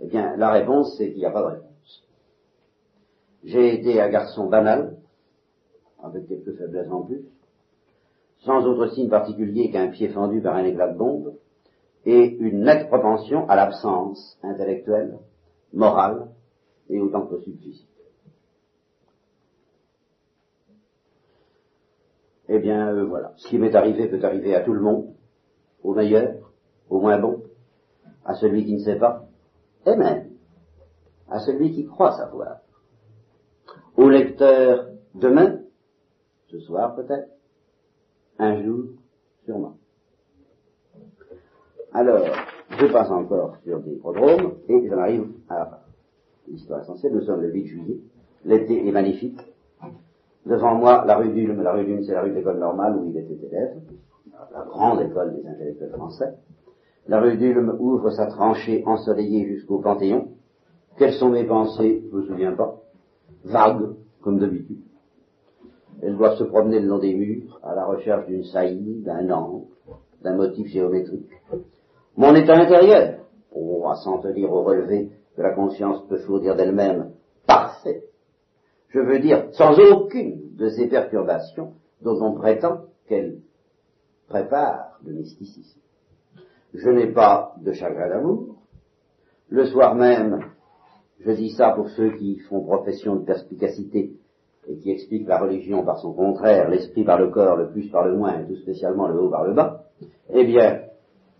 Eh 0.00 0.06
bien, 0.06 0.36
la 0.36 0.50
réponse, 0.50 0.96
c'est 0.96 1.10
qu'il 1.10 1.18
n'y 1.18 1.26
a 1.26 1.30
pas 1.30 1.42
de 1.42 1.56
réponse. 1.56 2.04
J'ai 3.44 3.74
été 3.74 4.00
un 4.00 4.08
garçon 4.08 4.48
banal, 4.48 4.96
avec 6.02 6.26
quelques 6.28 6.56
faiblesses 6.56 6.90
en 6.90 7.02
plus, 7.02 7.24
sans 8.38 8.64
autre 8.66 8.88
signe 8.88 9.08
particulier 9.08 9.70
qu'un 9.70 9.88
pied 9.88 10.08
fendu 10.08 10.40
par 10.40 10.56
un 10.56 10.64
éclat 10.64 10.92
de 10.92 10.98
bombe, 10.98 11.34
et 12.06 12.36
une 12.38 12.64
nette 12.64 12.88
propension 12.88 13.48
à 13.48 13.56
l'absence 13.56 14.38
intellectuelle, 14.42 15.18
morale, 15.72 16.28
et 16.88 17.00
autant 17.00 17.26
que 17.26 17.34
possible 17.34 17.58
physique. 17.58 17.86
Eh 22.48 22.58
bien, 22.58 22.88
euh, 22.92 23.04
voilà. 23.04 23.32
Ce 23.36 23.48
qui 23.48 23.58
m'est 23.58 23.74
arrivé 23.74 24.08
peut 24.08 24.24
arriver 24.24 24.56
à 24.56 24.62
tout 24.62 24.72
le 24.72 24.80
monde, 24.80 25.14
au 25.84 25.94
meilleur, 25.94 26.52
au 26.88 27.00
moins 27.00 27.18
bon, 27.18 27.42
à 28.24 28.34
celui 28.34 28.64
qui 28.64 28.74
ne 28.74 28.80
sait 28.80 28.98
pas, 28.98 29.28
et 29.86 29.94
même 29.94 30.30
à 31.28 31.38
celui 31.38 31.72
qui 31.72 31.86
croit 31.86 32.12
savoir. 32.12 32.58
Au 33.96 34.08
lecteur 34.08 34.88
demain, 35.14 35.60
ce 36.50 36.58
soir 36.60 36.94
peut-être, 36.96 37.28
un 38.38 38.62
jour, 38.62 38.84
sûrement. 39.44 39.74
Alors, 41.92 42.24
je 42.70 42.86
passe 42.86 43.10
encore 43.10 43.56
sur 43.64 43.80
des 43.80 43.96
prodromes 43.96 44.54
et 44.68 44.88
j'en 44.88 44.98
arrive 44.98 45.28
à 45.48 45.82
l'histoire 46.48 46.80
essentielle. 46.80 47.14
Nous 47.14 47.22
sommes 47.22 47.42
le 47.42 47.52
8 47.52 47.66
juillet. 47.66 47.98
L'été 48.44 48.86
est 48.86 48.92
magnifique. 48.92 49.40
Devant 50.46 50.74
moi, 50.74 51.04
la 51.06 51.16
rue 51.18 51.30
d'Ulm, 51.30 51.62
la 51.62 51.72
rue 51.72 51.84
d'Ulm, 51.84 52.02
c'est 52.04 52.14
la 52.14 52.22
rue 52.22 52.30
de 52.30 52.36
l'école 52.36 52.58
normale 52.58 52.96
où 52.96 53.10
il 53.10 53.16
était 53.16 53.46
élève, 53.46 53.76
la 54.52 54.64
grande 54.64 55.02
école 55.02 55.34
des 55.34 55.46
intellectuels 55.46 55.90
français. 55.90 56.34
La 57.08 57.20
rue 57.20 57.36
d'Ulm 57.36 57.76
ouvre 57.78 58.10
sa 58.10 58.26
tranchée 58.26 58.82
ensoleillée 58.86 59.46
jusqu'au 59.46 59.78
Panthéon. 59.78 60.28
Quelles 60.96 61.14
sont 61.14 61.30
mes 61.30 61.44
pensées? 61.44 62.04
Je 62.10 62.16
ne 62.16 62.22
me 62.22 62.26
souviens 62.26 62.52
pas. 62.52 62.80
Vagues, 63.44 63.94
comme 64.22 64.38
d'habitude. 64.38 64.80
Elles 66.02 66.16
doivent 66.16 66.38
se 66.38 66.44
promener 66.44 66.80
le 66.80 66.88
long 66.88 66.98
des 66.98 67.14
murs, 67.14 67.60
à 67.62 67.74
la 67.74 67.84
recherche 67.84 68.26
d'une 68.26 68.44
saillie, 68.44 69.02
d'un 69.02 69.30
angle, 69.30 69.66
d'un 70.22 70.36
motif 70.36 70.66
géométrique. 70.68 71.30
Mon 72.16 72.34
état 72.34 72.56
intérieur, 72.56 73.20
à 73.90 73.96
s'en 73.96 74.18
tenir 74.18 74.52
au 74.52 74.62
relevé 74.62 75.10
que 75.36 75.42
la 75.42 75.52
conscience 75.52 76.06
peut 76.08 76.18
fournir 76.18 76.56
d'elle-même, 76.56 77.12
parfait, 77.46 78.04
je 78.88 79.00
veux 79.00 79.18
dire 79.18 79.48
sans 79.52 79.78
aucune 79.78 80.56
de 80.56 80.68
ces 80.68 80.88
perturbations 80.88 81.74
dont 82.02 82.20
on 82.20 82.34
prétend 82.34 82.86
qu'elles 83.06 83.38
préparent 84.28 84.98
le 85.04 85.12
mysticisme. 85.12 85.80
Je 86.74 86.88
n'ai 86.88 87.12
pas 87.12 87.54
de 87.60 87.72
chagrin 87.72 88.08
d'amour. 88.08 88.56
Le 89.48 89.66
soir 89.66 89.94
même, 89.94 90.44
je 91.20 91.32
dis 91.32 91.50
ça 91.50 91.70
pour 91.70 91.88
ceux 91.90 92.12
qui 92.16 92.38
font 92.38 92.62
profession 92.62 93.16
de 93.16 93.24
perspicacité 93.24 94.12
et 94.68 94.76
qui 94.76 94.90
expliquent 94.90 95.28
la 95.28 95.38
religion 95.38 95.84
par 95.84 95.98
son 95.98 96.12
contraire, 96.12 96.68
l'esprit 96.68 97.04
par 97.04 97.18
le 97.18 97.28
corps, 97.28 97.56
le 97.56 97.68
plus 97.68 97.88
par 97.90 98.06
le 98.06 98.16
moins, 98.16 98.40
et 98.40 98.46
tout 98.46 98.56
spécialement 98.56 99.08
le 99.08 99.20
haut 99.20 99.30
par 99.30 99.44
le 99.44 99.54
bas, 99.54 99.84
eh 100.32 100.44
bien, 100.44 100.80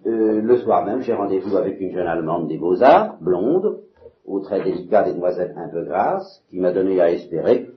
euh, 0.06 0.40
le 0.40 0.56
soir 0.58 0.84
même, 0.84 1.02
j'ai 1.02 1.12
rendez-vous 1.12 1.56
avec 1.56 1.80
une 1.80 1.92
jeune 1.92 2.06
Allemande 2.06 2.48
des 2.48 2.56
Beaux-Arts, 2.56 3.16
blonde, 3.20 3.80
au 4.26 4.40
très 4.40 4.62
délicat 4.62 5.02
des 5.02 5.12
demoiselles 5.12 5.54
un 5.56 5.68
peu 5.68 5.84
grasses, 5.84 6.42
qui 6.48 6.58
m'a 6.58 6.72
donné 6.72 7.00
à 7.00 7.10
espérer 7.10 7.68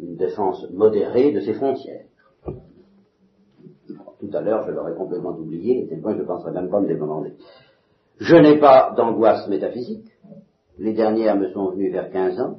une 0.00 0.16
défense 0.16 0.66
modérée 0.72 1.32
de 1.32 1.40
ses 1.40 1.54
frontières. 1.54 2.04
Tout 4.20 4.30
à 4.32 4.40
l'heure, 4.40 4.66
je 4.66 4.72
l'aurais 4.72 4.94
complètement 4.94 5.36
oublié, 5.36 5.84
et 5.84 5.88
je 5.90 6.08
ne 6.08 6.24
penserais 6.24 6.52
même 6.52 6.68
pas 6.68 6.80
me 6.80 6.88
demander. 6.88 7.32
Je 8.18 8.36
n'ai 8.36 8.58
pas 8.58 8.92
d'angoisse 8.96 9.48
métaphysique. 9.48 10.08
Les 10.78 10.92
dernières 10.92 11.36
me 11.36 11.50
sont 11.50 11.70
venues 11.70 11.90
vers 11.90 12.10
15 12.10 12.40
ans, 12.40 12.58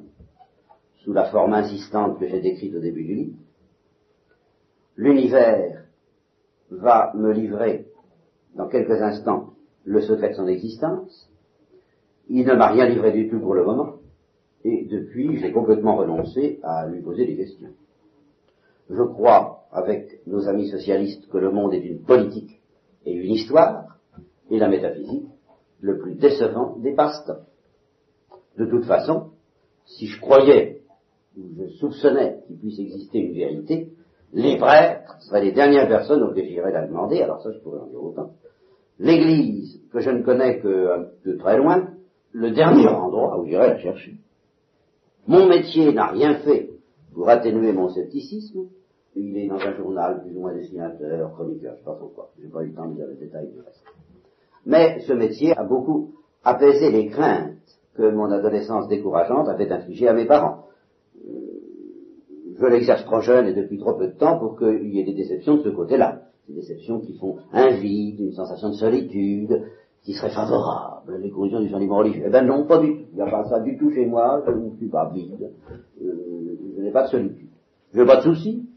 sous 1.05 1.13
la 1.13 1.25
forme 1.25 1.53
insistante 1.53 2.19
que 2.19 2.27
j'ai 2.27 2.41
décrite 2.41 2.75
au 2.75 2.79
début 2.79 3.03
du 3.03 3.13
livre. 3.13 3.37
L'univers 4.97 5.85
va 6.71 7.13
me 7.13 7.31
livrer 7.31 7.85
dans 8.55 8.67
quelques 8.67 8.99
instants 9.01 9.51
le 9.83 10.01
secret 10.01 10.29
de 10.29 10.33
son 10.33 10.47
existence. 10.47 11.29
Il 12.27 12.47
ne 12.47 12.55
m'a 12.55 12.69
rien 12.69 12.87
livré 12.87 13.11
du 13.11 13.29
tout 13.29 13.39
pour 13.39 13.53
le 13.53 13.63
moment, 13.63 13.97
et 14.63 14.85
depuis 14.85 15.37
j'ai 15.37 15.51
complètement 15.51 15.95
renoncé 15.95 16.59
à 16.63 16.87
lui 16.87 17.03
poser 17.03 17.27
des 17.27 17.35
questions. 17.35 17.69
Je 18.89 19.03
crois, 19.03 19.67
avec 19.71 20.25
nos 20.25 20.47
amis 20.47 20.69
socialistes, 20.69 21.29
que 21.29 21.37
le 21.37 21.51
monde 21.51 21.75
est 21.75 21.85
une 21.85 22.01
politique 22.01 22.61
et 23.05 23.13
une 23.13 23.31
histoire, 23.31 23.99
et 24.49 24.57
la 24.57 24.69
métaphysique, 24.69 25.27
le 25.81 25.99
plus 25.99 26.15
décevant 26.15 26.77
des 26.77 26.93
passe-temps. 26.95 27.45
De 28.57 28.65
toute 28.65 28.85
façon, 28.85 29.33
si 29.85 30.07
je 30.07 30.19
croyais 30.19 30.81
ou 31.37 31.43
je 31.57 31.67
soupçonnais 31.75 32.39
qu'il 32.47 32.57
puisse 32.57 32.79
exister 32.79 33.19
une 33.19 33.33
vérité, 33.33 33.89
les 34.33 34.57
prêtres 34.57 35.21
seraient 35.21 35.43
les 35.43 35.51
dernières 35.51 35.87
personnes 35.87 36.23
auxquelles 36.23 36.47
j'irais 36.47 36.71
la 36.71 36.87
demander, 36.87 37.21
alors 37.21 37.41
ça 37.41 37.51
je 37.51 37.59
pourrais 37.59 37.79
en 37.79 37.87
dire 37.87 38.03
autant. 38.03 38.31
L'Église, 38.99 39.81
que 39.91 39.99
je 39.99 40.09
ne 40.09 40.23
connais 40.23 40.59
que 40.59 41.07
de 41.25 41.35
très 41.37 41.57
loin, 41.57 41.89
le 42.31 42.51
dernier 42.51 42.87
endroit 42.87 43.39
où 43.39 43.45
j'irais 43.45 43.67
la 43.67 43.77
chercher. 43.77 44.17
Mon 45.27 45.47
métier 45.47 45.91
n'a 45.93 46.07
rien 46.07 46.35
fait 46.39 46.69
pour 47.13 47.29
atténuer 47.29 47.71
mon 47.71 47.89
scepticisme. 47.89 48.67
Il 49.15 49.37
est 49.37 49.47
dans 49.47 49.59
un 49.59 49.73
journal, 49.73 50.21
plus 50.21 50.35
ou 50.35 50.41
moins 50.41 50.53
dessinateur, 50.53 51.31
chroniqueur, 51.33 51.73
je 51.75 51.79
sais 51.79 51.85
pas 51.85 51.95
pourquoi. 51.95 52.29
J'ai 52.39 52.49
pas 52.49 52.63
eu 52.63 52.67
le 52.67 52.73
temps 52.73 52.89
de 52.89 52.95
dire 52.95 53.07
les 53.07 53.15
détails 53.15 53.47
du 53.47 53.59
reste. 53.59 53.83
Mais 54.65 54.99
ce 55.07 55.13
métier 55.13 55.57
a 55.57 55.63
beaucoup 55.63 56.11
apaisé 56.43 56.91
les 56.91 57.07
craintes 57.07 57.55
que 57.95 58.11
mon 58.11 58.29
adolescence 58.29 58.89
décourageante 58.89 59.47
avait 59.47 59.71
infligées 59.71 60.09
à 60.09 60.13
mes 60.13 60.25
parents. 60.25 60.64
Je 62.57 62.65
l'exerce 62.65 63.03
trop 63.05 63.21
jeune 63.21 63.47
et 63.47 63.53
depuis 63.53 63.77
trop 63.77 63.93
peu 63.93 64.07
de 64.07 64.13
temps 64.13 64.39
pour 64.39 64.57
qu'il 64.57 64.93
y 64.93 64.99
ait 64.99 65.03
des 65.03 65.13
déceptions 65.13 65.57
de 65.57 65.63
ce 65.63 65.69
côté-là. 65.69 66.21
Des 66.47 66.55
déceptions 66.55 66.99
qui 66.99 67.17
font 67.17 67.37
un 67.51 67.71
vide, 67.71 68.19
une 68.19 68.33
sensation 68.33 68.69
de 68.69 68.75
solitude, 68.75 69.63
qui 70.03 70.13
serait 70.13 70.29
favorable 70.29 71.15
à 71.15 71.17
l'éclosion 71.17 71.59
du 71.59 71.69
sentiment 71.69 71.97
religieux. 71.97 72.23
Eh 72.27 72.29
ben 72.29 72.45
non, 72.45 72.65
pas 72.65 72.77
du 72.77 72.93
tout. 72.93 73.05
Il 73.11 73.15
n'y 73.15 73.21
a 73.21 73.25
pas 73.25 73.43
ça 73.45 73.59
du 73.59 73.77
tout 73.77 73.91
chez 73.91 74.05
moi, 74.05 74.43
je 74.45 74.51
ne 74.51 74.75
suis 74.77 74.87
pas 74.87 75.09
vide. 75.09 75.51
Euh, 76.01 76.57
je 76.77 76.81
n'ai 76.81 76.91
pas 76.91 77.03
de 77.03 77.07
solitude. 77.09 77.49
Je 77.91 77.99
n'ai 77.99 78.05
pas 78.05 78.17
de 78.17 78.21
soucis. 78.21 78.69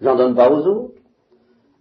J'en 0.00 0.16
donne 0.16 0.34
pas 0.34 0.50
aux 0.50 0.64
autres. 0.66 0.94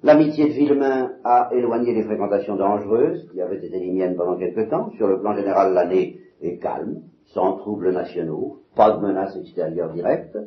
L'amitié 0.04 0.48
de 0.48 0.54
Villemain 0.54 1.12
a 1.24 1.52
éloigné 1.54 1.94
les 1.94 2.04
fréquentations 2.04 2.56
dangereuses, 2.56 3.30
qui 3.32 3.39
avaient 3.39 3.58
été 3.58 3.70
les 3.70 3.91
miennes 3.91 4.15
pendant 4.15 4.36
quelque 4.36 4.67
temps. 4.67 4.89
Sur 4.98 5.08
le 5.08 5.20
plan 5.20 5.36
général, 5.36 5.74
l'année 5.74 6.20
est 6.41 6.58
calme, 6.58 7.04
sans 7.28 7.58
troubles 7.58 7.91
nationaux, 7.91 8.62
pas 8.76 8.98
de 8.98 9.06
menaces 9.06 9.38
extérieures 9.38 9.94
directes. 9.94 10.38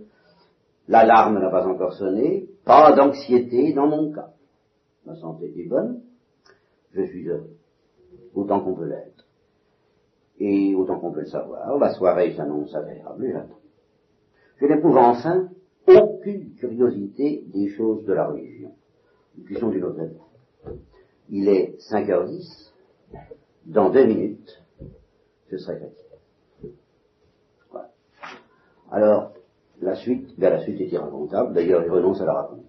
L'alarme 0.89 1.39
n'a 1.39 1.51
pas 1.51 1.67
encore 1.67 1.95
sonné, 1.95 2.49
pas 2.65 2.95
d'anxiété 2.95 3.73
dans 3.73 3.87
mon 3.87 4.13
cas. 4.13 4.31
Ma 5.07 5.17
santé 5.17 5.53
est 5.57 5.69
bonne, 5.69 6.03
je 6.93 7.03
suis 7.03 7.29
heureux, 7.29 7.57
autant 8.35 8.61
qu'on 8.61 8.75
peut 8.75 8.87
l'être. 8.87 9.27
Et 10.39 10.75
autant 10.75 10.99
qu'on 10.99 11.13
peut 11.13 11.21
le 11.21 11.27
savoir, 11.27 11.79
la 11.79 11.95
soirée 11.95 12.35
s'annonce 12.35 12.75
agréable, 12.75 13.31
j'attends. 13.33 13.61
Je 14.57 14.67
n'éprouve 14.67 14.97
enfin 14.97 15.49
aucune 15.87 16.55
curiosité 16.55 17.45
des 17.47 17.69
choses 17.69 18.05
de 18.05 18.13
la 18.13 18.29
religion, 18.29 18.73
qui 19.47 19.55
sont 19.55 19.69
d'une 19.69 19.85
autre 19.85 20.01
époque. 20.01 20.81
Il 21.31 21.49
est 21.49 21.77
5h10, 21.91 22.73
dans 23.67 23.91
deux 23.91 24.05
minutes, 24.07 24.63
je 25.51 25.57
serai 25.57 25.79
chrétien. 25.79 26.05
Voilà. 27.71 27.91
Alors, 28.91 29.34
la 29.95 30.01
suite, 30.01 30.39
ben 30.39 30.51
la 30.51 30.61
suite 30.61 30.81
est 30.81 30.89
irracontable, 30.89 31.55
d'ailleurs 31.55 31.83
il 31.85 31.91
renonce 31.91 32.21
à 32.21 32.27
la 32.27 32.35
raconter. 32.35 32.63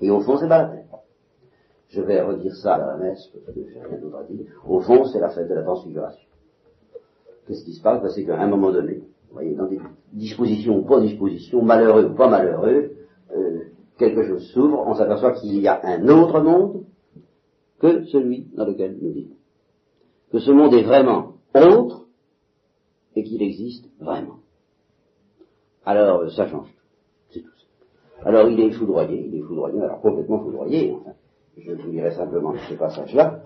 Et 0.00 0.10
au 0.10 0.20
fond, 0.20 0.36
c'est 0.38 0.48
pas 0.48 0.62
la 0.62 0.68
peine. 0.68 0.86
Je 1.88 2.00
vais 2.02 2.20
redire 2.20 2.54
ça 2.56 2.74
à 2.74 2.78
la 2.78 2.96
messe, 2.96 3.30
parce 3.32 3.56
que 3.56 3.62
j'ai 3.72 3.80
rien 3.80 3.98
d'autre 3.98 4.16
à 4.16 4.24
dire. 4.24 4.46
Au 4.66 4.80
fond, 4.80 5.04
c'est 5.04 5.20
la 5.20 5.30
fête 5.30 5.48
de 5.48 5.54
la 5.54 5.62
transfiguration. 5.62 6.28
Qu'est-ce 7.46 7.64
qui 7.64 7.74
se 7.74 7.82
passe? 7.82 8.02
Ben, 8.02 8.10
C'est 8.10 8.24
qu'à 8.24 8.40
un 8.40 8.48
moment 8.48 8.72
donné, 8.72 8.94
vous 9.28 9.32
voyez, 9.32 9.54
dans 9.54 9.66
des 9.66 9.80
dispositions 10.12 10.78
ou 10.78 10.82
pas 10.82 11.00
dispositions, 11.00 11.62
malheureux 11.62 12.06
ou 12.06 12.14
pas 12.14 12.28
malheureux, 12.28 12.90
euh, 13.34 13.60
quelque 13.98 14.26
chose 14.26 14.50
s'ouvre, 14.52 14.84
on 14.86 14.94
s'aperçoit 14.94 15.32
qu'il 15.32 15.60
y 15.60 15.68
a 15.68 15.80
un 15.84 16.08
autre 16.08 16.40
monde 16.40 16.84
que 17.78 18.04
celui 18.06 18.46
dans 18.54 18.64
lequel 18.64 18.98
nous 19.00 19.12
vivons. 19.12 19.36
Que 20.32 20.40
ce 20.40 20.50
monde 20.50 20.74
est 20.74 20.82
vraiment 20.82 21.34
autre 21.54 22.06
et 23.14 23.22
qu'il 23.22 23.42
existe 23.42 23.86
vraiment. 24.00 24.38
Alors, 25.86 26.30
ça 26.32 26.46
change 26.48 26.66
tout. 26.66 26.80
C'est 27.30 27.40
tout 27.40 27.50
ça. 27.56 28.28
Alors, 28.28 28.48
il 28.48 28.60
est 28.60 28.72
foudroyé, 28.72 29.26
il 29.26 29.36
est 29.36 29.42
foudroyé, 29.42 29.80
alors 29.80 30.00
complètement 30.00 30.40
foudroyé, 30.40 30.92
enfin. 30.92 31.12
Je 31.56 31.72
vous 31.72 31.90
dirai 31.90 32.10
simplement 32.10 32.52
ce 32.68 32.74
passage-là. 32.74 33.40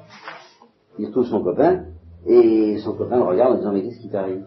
Il 0.99 1.07
retrouve 1.07 1.27
son 1.27 1.45
copain, 1.45 1.85
et 2.27 2.79
son 2.79 2.97
copain 2.97 3.19
le 3.19 3.23
regarde 3.23 3.55
en 3.55 3.57
disant, 3.59 3.73
mais 3.73 3.83
qu'est-ce 3.83 4.01
qui 4.01 4.11
t'arrive? 4.11 4.45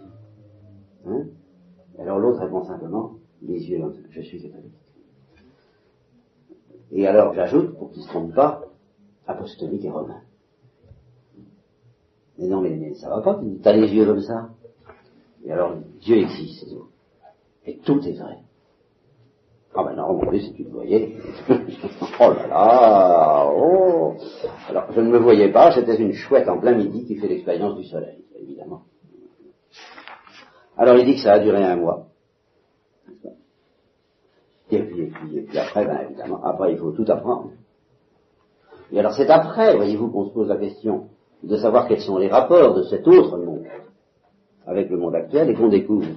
Hein? 1.05 1.27
Alors 1.99 2.19
l'autre 2.19 2.39
répond 2.39 2.63
simplement, 2.65 3.13
les 3.41 3.59
yeux, 3.69 3.81
je 4.09 4.21
suis 4.21 4.41
catholique. 4.41 4.73
Et 6.91 7.07
alors 7.07 7.33
j'ajoute, 7.33 7.77
pour 7.77 7.91
qu'il 7.91 8.01
ne 8.01 8.05
se 8.05 8.09
trompe 8.09 8.33
pas, 8.33 8.63
apostolique 9.27 9.85
et 9.85 9.89
romain. 9.89 10.21
Mais 12.37 12.47
non, 12.47 12.61
mais, 12.61 12.75
mais 12.75 12.95
ça 12.95 13.09
va 13.09 13.21
pas, 13.21 13.39
tu 13.39 13.67
as 13.67 13.73
les 13.73 13.93
yeux 13.93 14.05
comme 14.05 14.21
ça. 14.21 14.49
Et 15.45 15.51
alors, 15.51 15.75
Dieu 16.01 16.17
existe. 16.17 16.65
Et 17.65 17.77
tout 17.77 17.99
est 18.07 18.13
vrai. 18.13 18.37
Ah 19.75 19.83
ben 19.83 19.95
non, 19.95 20.19
Dieu, 20.29 20.39
si 20.39 20.53
tu 20.53 20.65
te 20.65 20.69
voyais. 20.69 21.15
oh 21.49 22.33
là 22.33 22.47
là, 22.47 23.51
oh. 23.51 24.13
Alors, 24.69 24.91
je 24.91 25.01
ne 25.01 25.09
me 25.09 25.17
voyais 25.17 25.51
pas, 25.51 25.73
c'était 25.73 25.95
une 25.95 26.13
chouette 26.13 26.47
en 26.47 26.59
plein 26.59 26.75
midi 26.75 27.05
qui 27.05 27.15
fait 27.15 27.27
l'expérience 27.27 27.75
du 27.75 27.85
soleil, 27.85 28.23
évidemment. 28.39 28.83
Alors 30.77 30.97
il 30.97 31.05
dit 31.05 31.15
que 31.15 31.21
ça 31.21 31.33
a 31.33 31.39
duré 31.39 31.63
un 31.63 31.75
mois. 31.75 32.07
Et 34.71 34.79
puis, 34.79 35.01
et 35.01 35.07
puis, 35.07 35.37
et 35.37 35.41
puis 35.41 35.57
après, 35.57 35.85
ben 35.85 36.01
évidemment, 36.01 36.43
après 36.43 36.73
il 36.73 36.77
faut 36.77 36.91
tout 36.91 37.05
apprendre. 37.07 37.51
Et 38.91 38.99
alors 38.99 39.13
c'est 39.13 39.29
après, 39.29 39.75
voyez-vous, 39.75 40.09
qu'on 40.09 40.25
se 40.25 40.33
pose 40.33 40.49
la 40.49 40.57
question 40.57 41.09
de 41.41 41.57
savoir 41.57 41.87
quels 41.87 42.01
sont 42.01 42.17
les 42.17 42.29
rapports 42.29 42.75
de 42.75 42.83
cet 42.83 43.07
autre 43.07 43.37
monde 43.37 43.65
avec 44.65 44.89
le 44.89 44.97
monde 44.97 45.15
actuel 45.15 45.49
et 45.49 45.55
qu'on 45.55 45.67
découvre 45.67 46.07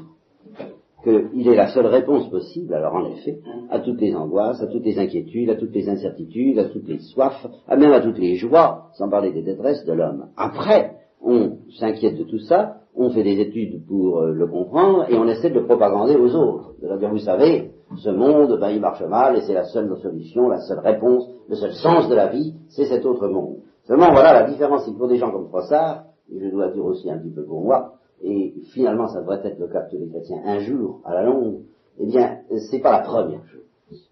qu'il 1.03 1.49
est 1.49 1.55
la 1.55 1.69
seule 1.69 1.87
réponse 1.87 2.29
possible, 2.31 2.75
alors 2.75 2.95
en 2.95 3.07
effet, 3.07 3.39
à 3.71 3.81
toutes 3.81 4.01
les 4.01 4.15
angoisses, 4.15 4.63
à 4.63 4.67
toutes 4.67 4.85
les 4.85 4.99
inquiétudes, 4.99 5.51
à 5.51 5.55
toutes 5.55 5.75
les 5.75 5.89
incertitudes, 5.89 6.59
à 6.59 6.65
toutes 6.65 6.89
les 6.89 6.99
soifs, 6.99 7.47
à 7.69 7.77
même 7.77 7.93
à 7.93 8.01
toutes 8.01 8.19
les 8.19 8.37
joies, 8.37 8.89
sans 8.95 9.09
parler 9.09 9.33
des 9.33 9.43
détresses 9.43 9.85
de 9.85 9.93
l'homme. 9.93 10.27
Après, 10.37 10.97
on 11.23 11.59
s'inquiète 11.79 12.19
de 12.19 12.25
tout 12.25 12.39
ça, 12.41 12.79
on 12.97 13.11
fait 13.11 13.23
des 13.23 13.41
études 13.41 13.87
pour 13.87 14.21
euh, 14.21 14.33
le 14.33 14.47
comprendre 14.47 15.07
et 15.11 15.17
on 15.17 15.29
essaie 15.29 15.51
de 15.51 15.61
le 15.61 15.67
propagander 15.67 16.17
aux 16.17 16.35
autres. 16.35 16.73
De 16.81 16.99
dire, 16.99 17.11
vous 17.11 17.19
savez, 17.19 17.73
ce 17.97 18.11
monde, 18.11 18.59
ben, 18.59 18.71
il 18.71 18.81
marche 18.81 19.03
mal 19.03 19.37
et 19.37 19.43
c'est 19.43 19.55
la 19.55 19.65
seule 19.65 19.95
solution, 19.99 20.49
la 20.49 20.61
seule 20.61 20.81
réponse, 20.81 21.29
le 21.49 21.57
seul 21.57 21.73
sens 21.73 22.09
de 22.09 22.15
la 22.15 22.29
vie, 22.29 22.55
c'est 22.69 22.87
cet 22.87 23.05
autre 23.05 23.29
monde. 23.29 23.57
Seulement, 23.85 24.11
voilà, 24.13 24.33
la 24.33 24.51
différence, 24.51 24.85
c'est 24.85 24.97
pour 24.97 25.09
des 25.09 25.17
gens 25.17 25.31
comme 25.31 25.49
Froissart, 25.49 26.05
et 26.33 26.41
je 26.41 26.49
dois 26.49 26.69
dire 26.73 26.85
aussi 26.85 27.11
un 27.11 27.19
petit 27.19 27.31
peu 27.31 27.45
pour 27.45 27.63
moi, 27.63 27.93
et 28.23 28.55
finalement 28.73 29.09
ça 29.09 29.21
devrait 29.21 29.41
être 29.45 29.59
le 29.59 29.69
cas 29.69 29.83
de 29.83 29.91
tous 29.91 29.99
les 29.99 30.09
chrétiens 30.09 30.43
un 30.45 30.61
jour, 30.61 31.01
à 31.05 31.15
la 31.15 31.25
longue, 31.25 31.61
eh 31.99 32.07
bien, 32.07 32.41
c'est 32.71 32.81
pas 32.81 32.93
la 32.93 33.01
première 33.01 33.45
chose. 33.47 34.09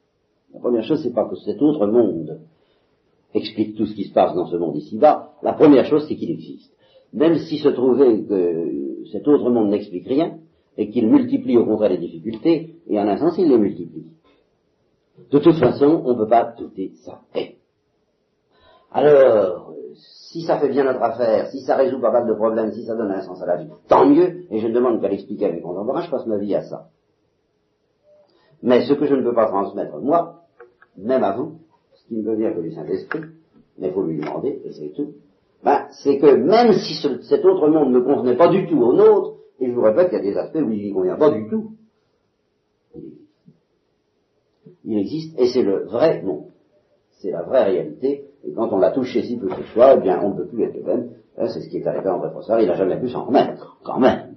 La 0.52 0.60
première 0.60 0.84
chose, 0.84 1.02
c'est 1.02 1.12
pas 1.12 1.28
que 1.28 1.36
cet 1.36 1.60
autre 1.60 1.86
monde 1.86 2.40
explique 3.34 3.76
tout 3.76 3.86
ce 3.86 3.94
qui 3.94 4.04
se 4.04 4.12
passe 4.12 4.34
dans 4.34 4.46
ce 4.46 4.56
monde 4.56 4.76
ici-bas. 4.76 5.32
La 5.42 5.52
première 5.52 5.84
chose, 5.84 6.06
c'est 6.08 6.14
qu'il 6.14 6.30
existe. 6.30 6.72
Même 7.12 7.38
s'il 7.38 7.58
se 7.58 7.68
trouvait 7.68 8.22
que 8.22 9.04
cet 9.12 9.26
autre 9.28 9.50
monde 9.50 9.70
n'explique 9.70 10.06
rien, 10.06 10.38
et 10.76 10.90
qu'il 10.90 11.08
multiplie 11.08 11.56
au 11.56 11.64
contraire 11.64 11.90
les 11.90 11.98
difficultés, 11.98 12.76
et 12.88 12.98
en 12.98 13.06
un 13.06 13.16
sens, 13.16 13.34
il 13.38 13.48
les 13.48 13.58
multiplie. 13.58 14.06
De 15.30 15.38
toute 15.38 15.58
façon, 15.58 16.02
on 16.04 16.14
ne 16.14 16.18
peut 16.18 16.28
pas 16.28 16.54
douter 16.58 16.92
ça. 17.04 17.20
Alors, 18.94 19.74
si 20.30 20.42
ça 20.42 20.58
fait 20.58 20.68
bien 20.68 20.84
notre 20.84 21.02
affaire, 21.02 21.50
si 21.50 21.60
ça 21.62 21.76
résout 21.76 22.00
pas 22.00 22.12
mal 22.12 22.28
de 22.28 22.32
problèmes, 22.32 22.72
si 22.72 22.84
ça 22.84 22.94
donne 22.94 23.10
un 23.10 23.22
sens 23.22 23.42
à 23.42 23.46
la 23.46 23.56
vie, 23.56 23.68
tant 23.88 24.06
mieux, 24.06 24.44
et 24.50 24.60
je 24.60 24.68
ne 24.68 24.72
demande 24.72 25.00
qu'à 25.00 25.08
l'expliquer 25.08 25.46
à 25.46 25.52
mes 25.52 25.60
contemporains, 25.60 26.02
je 26.02 26.10
passe 26.10 26.26
ma 26.26 26.38
vie 26.38 26.54
à 26.54 26.62
ça. 26.62 26.88
Mais 28.62 28.86
ce 28.86 28.94
que 28.94 29.06
je 29.06 29.14
ne 29.14 29.22
peux 29.22 29.34
pas 29.34 29.48
transmettre, 29.48 29.98
moi, 29.98 30.44
même 30.96 31.24
à 31.24 31.36
vous, 31.36 31.58
ce 31.94 32.06
qui 32.06 32.14
ne 32.16 32.24
peut 32.24 32.36
bien 32.36 32.52
que 32.52 32.60
du 32.60 32.72
Saint-Esprit, 32.72 33.20
mais 33.78 33.88
il 33.88 33.92
faut 33.92 34.04
lui 34.04 34.20
demander, 34.20 34.62
et 34.64 34.72
c'est 34.72 34.92
tout, 34.94 35.14
ben, 35.64 35.88
c'est 36.02 36.18
que 36.18 36.34
même 36.36 36.72
si 36.74 36.94
cet 36.94 37.44
autre 37.44 37.68
monde 37.68 37.92
ne 37.92 38.00
convenait 38.00 38.36
pas 38.36 38.48
du 38.48 38.68
tout 38.68 38.80
au 38.80 38.92
nôtre, 38.92 39.38
et 39.58 39.66
je 39.66 39.72
vous 39.72 39.82
répète 39.82 40.10
qu'il 40.10 40.18
y 40.18 40.20
a 40.20 40.32
des 40.32 40.36
aspects 40.36 40.62
où 40.64 40.70
il 40.70 40.90
ne 40.90 40.94
convient 40.94 41.16
pas 41.16 41.30
du 41.30 41.48
tout, 41.48 41.72
il 44.84 44.98
existe, 44.98 45.38
et 45.38 45.48
c'est 45.48 45.62
le 45.62 45.84
vrai 45.84 46.22
monde. 46.22 46.46
C'est 47.20 47.30
la 47.30 47.42
vraie 47.42 47.64
réalité. 47.64 48.26
Et 48.46 48.52
quand 48.52 48.72
on 48.72 48.78
l'a 48.78 48.90
touché 48.90 49.22
peu 49.40 49.48
que 49.48 49.56
ce 49.56 49.72
soit, 49.72 49.94
eh 49.96 50.00
bien, 50.00 50.20
on 50.22 50.30
ne 50.30 50.34
peut 50.34 50.46
plus 50.46 50.62
être 50.64 50.76
le 50.76 50.82
même. 50.82 51.10
C'est 51.36 51.60
ce 51.60 51.68
qui 51.68 51.78
est 51.78 51.86
arrivé 51.86 52.06
à 52.08 52.14
André. 52.14 52.30
Il 52.60 52.66
n'a 52.66 52.74
jamais 52.74 53.00
pu 53.00 53.08
s'en 53.08 53.24
remettre, 53.24 53.78
quand 53.82 53.98
même. 53.98 54.34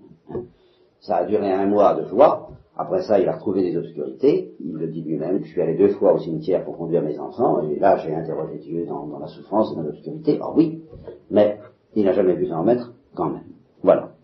Ça 1.01 1.17
a 1.17 1.25
duré 1.25 1.51
un 1.51 1.65
mois 1.67 1.93
de 1.95 2.05
joie. 2.05 2.49
Après 2.75 3.01
ça, 3.01 3.19
il 3.19 3.27
a 3.27 3.33
retrouvé 3.33 3.63
des 3.63 3.77
obscurités. 3.77 4.53
Il 4.59 4.73
le 4.73 4.87
dit 4.87 5.01
lui-même. 5.01 5.43
Je 5.43 5.49
suis 5.49 5.61
allé 5.61 5.75
deux 5.75 5.89
fois 5.89 6.13
au 6.13 6.19
cimetière 6.19 6.63
pour 6.63 6.77
conduire 6.77 7.01
mes 7.01 7.17
enfants. 7.19 7.61
Et 7.61 7.79
là, 7.79 7.97
j'ai 7.97 8.13
interrogé 8.13 8.57
Dieu 8.59 8.85
dans, 8.85 9.07
dans 9.07 9.19
la 9.19 9.27
souffrance 9.27 9.71
et 9.71 9.75
dans 9.75 9.83
l'obscurité. 9.83 10.39
Ah 10.41 10.51
oui. 10.55 10.83
Mais 11.29 11.59
il 11.95 12.05
n'a 12.05 12.13
jamais 12.13 12.35
pu 12.35 12.47
s'en 12.47 12.61
remettre, 12.61 12.93
quand 13.15 13.29
même. 13.29 13.43
Voilà. 13.83 14.16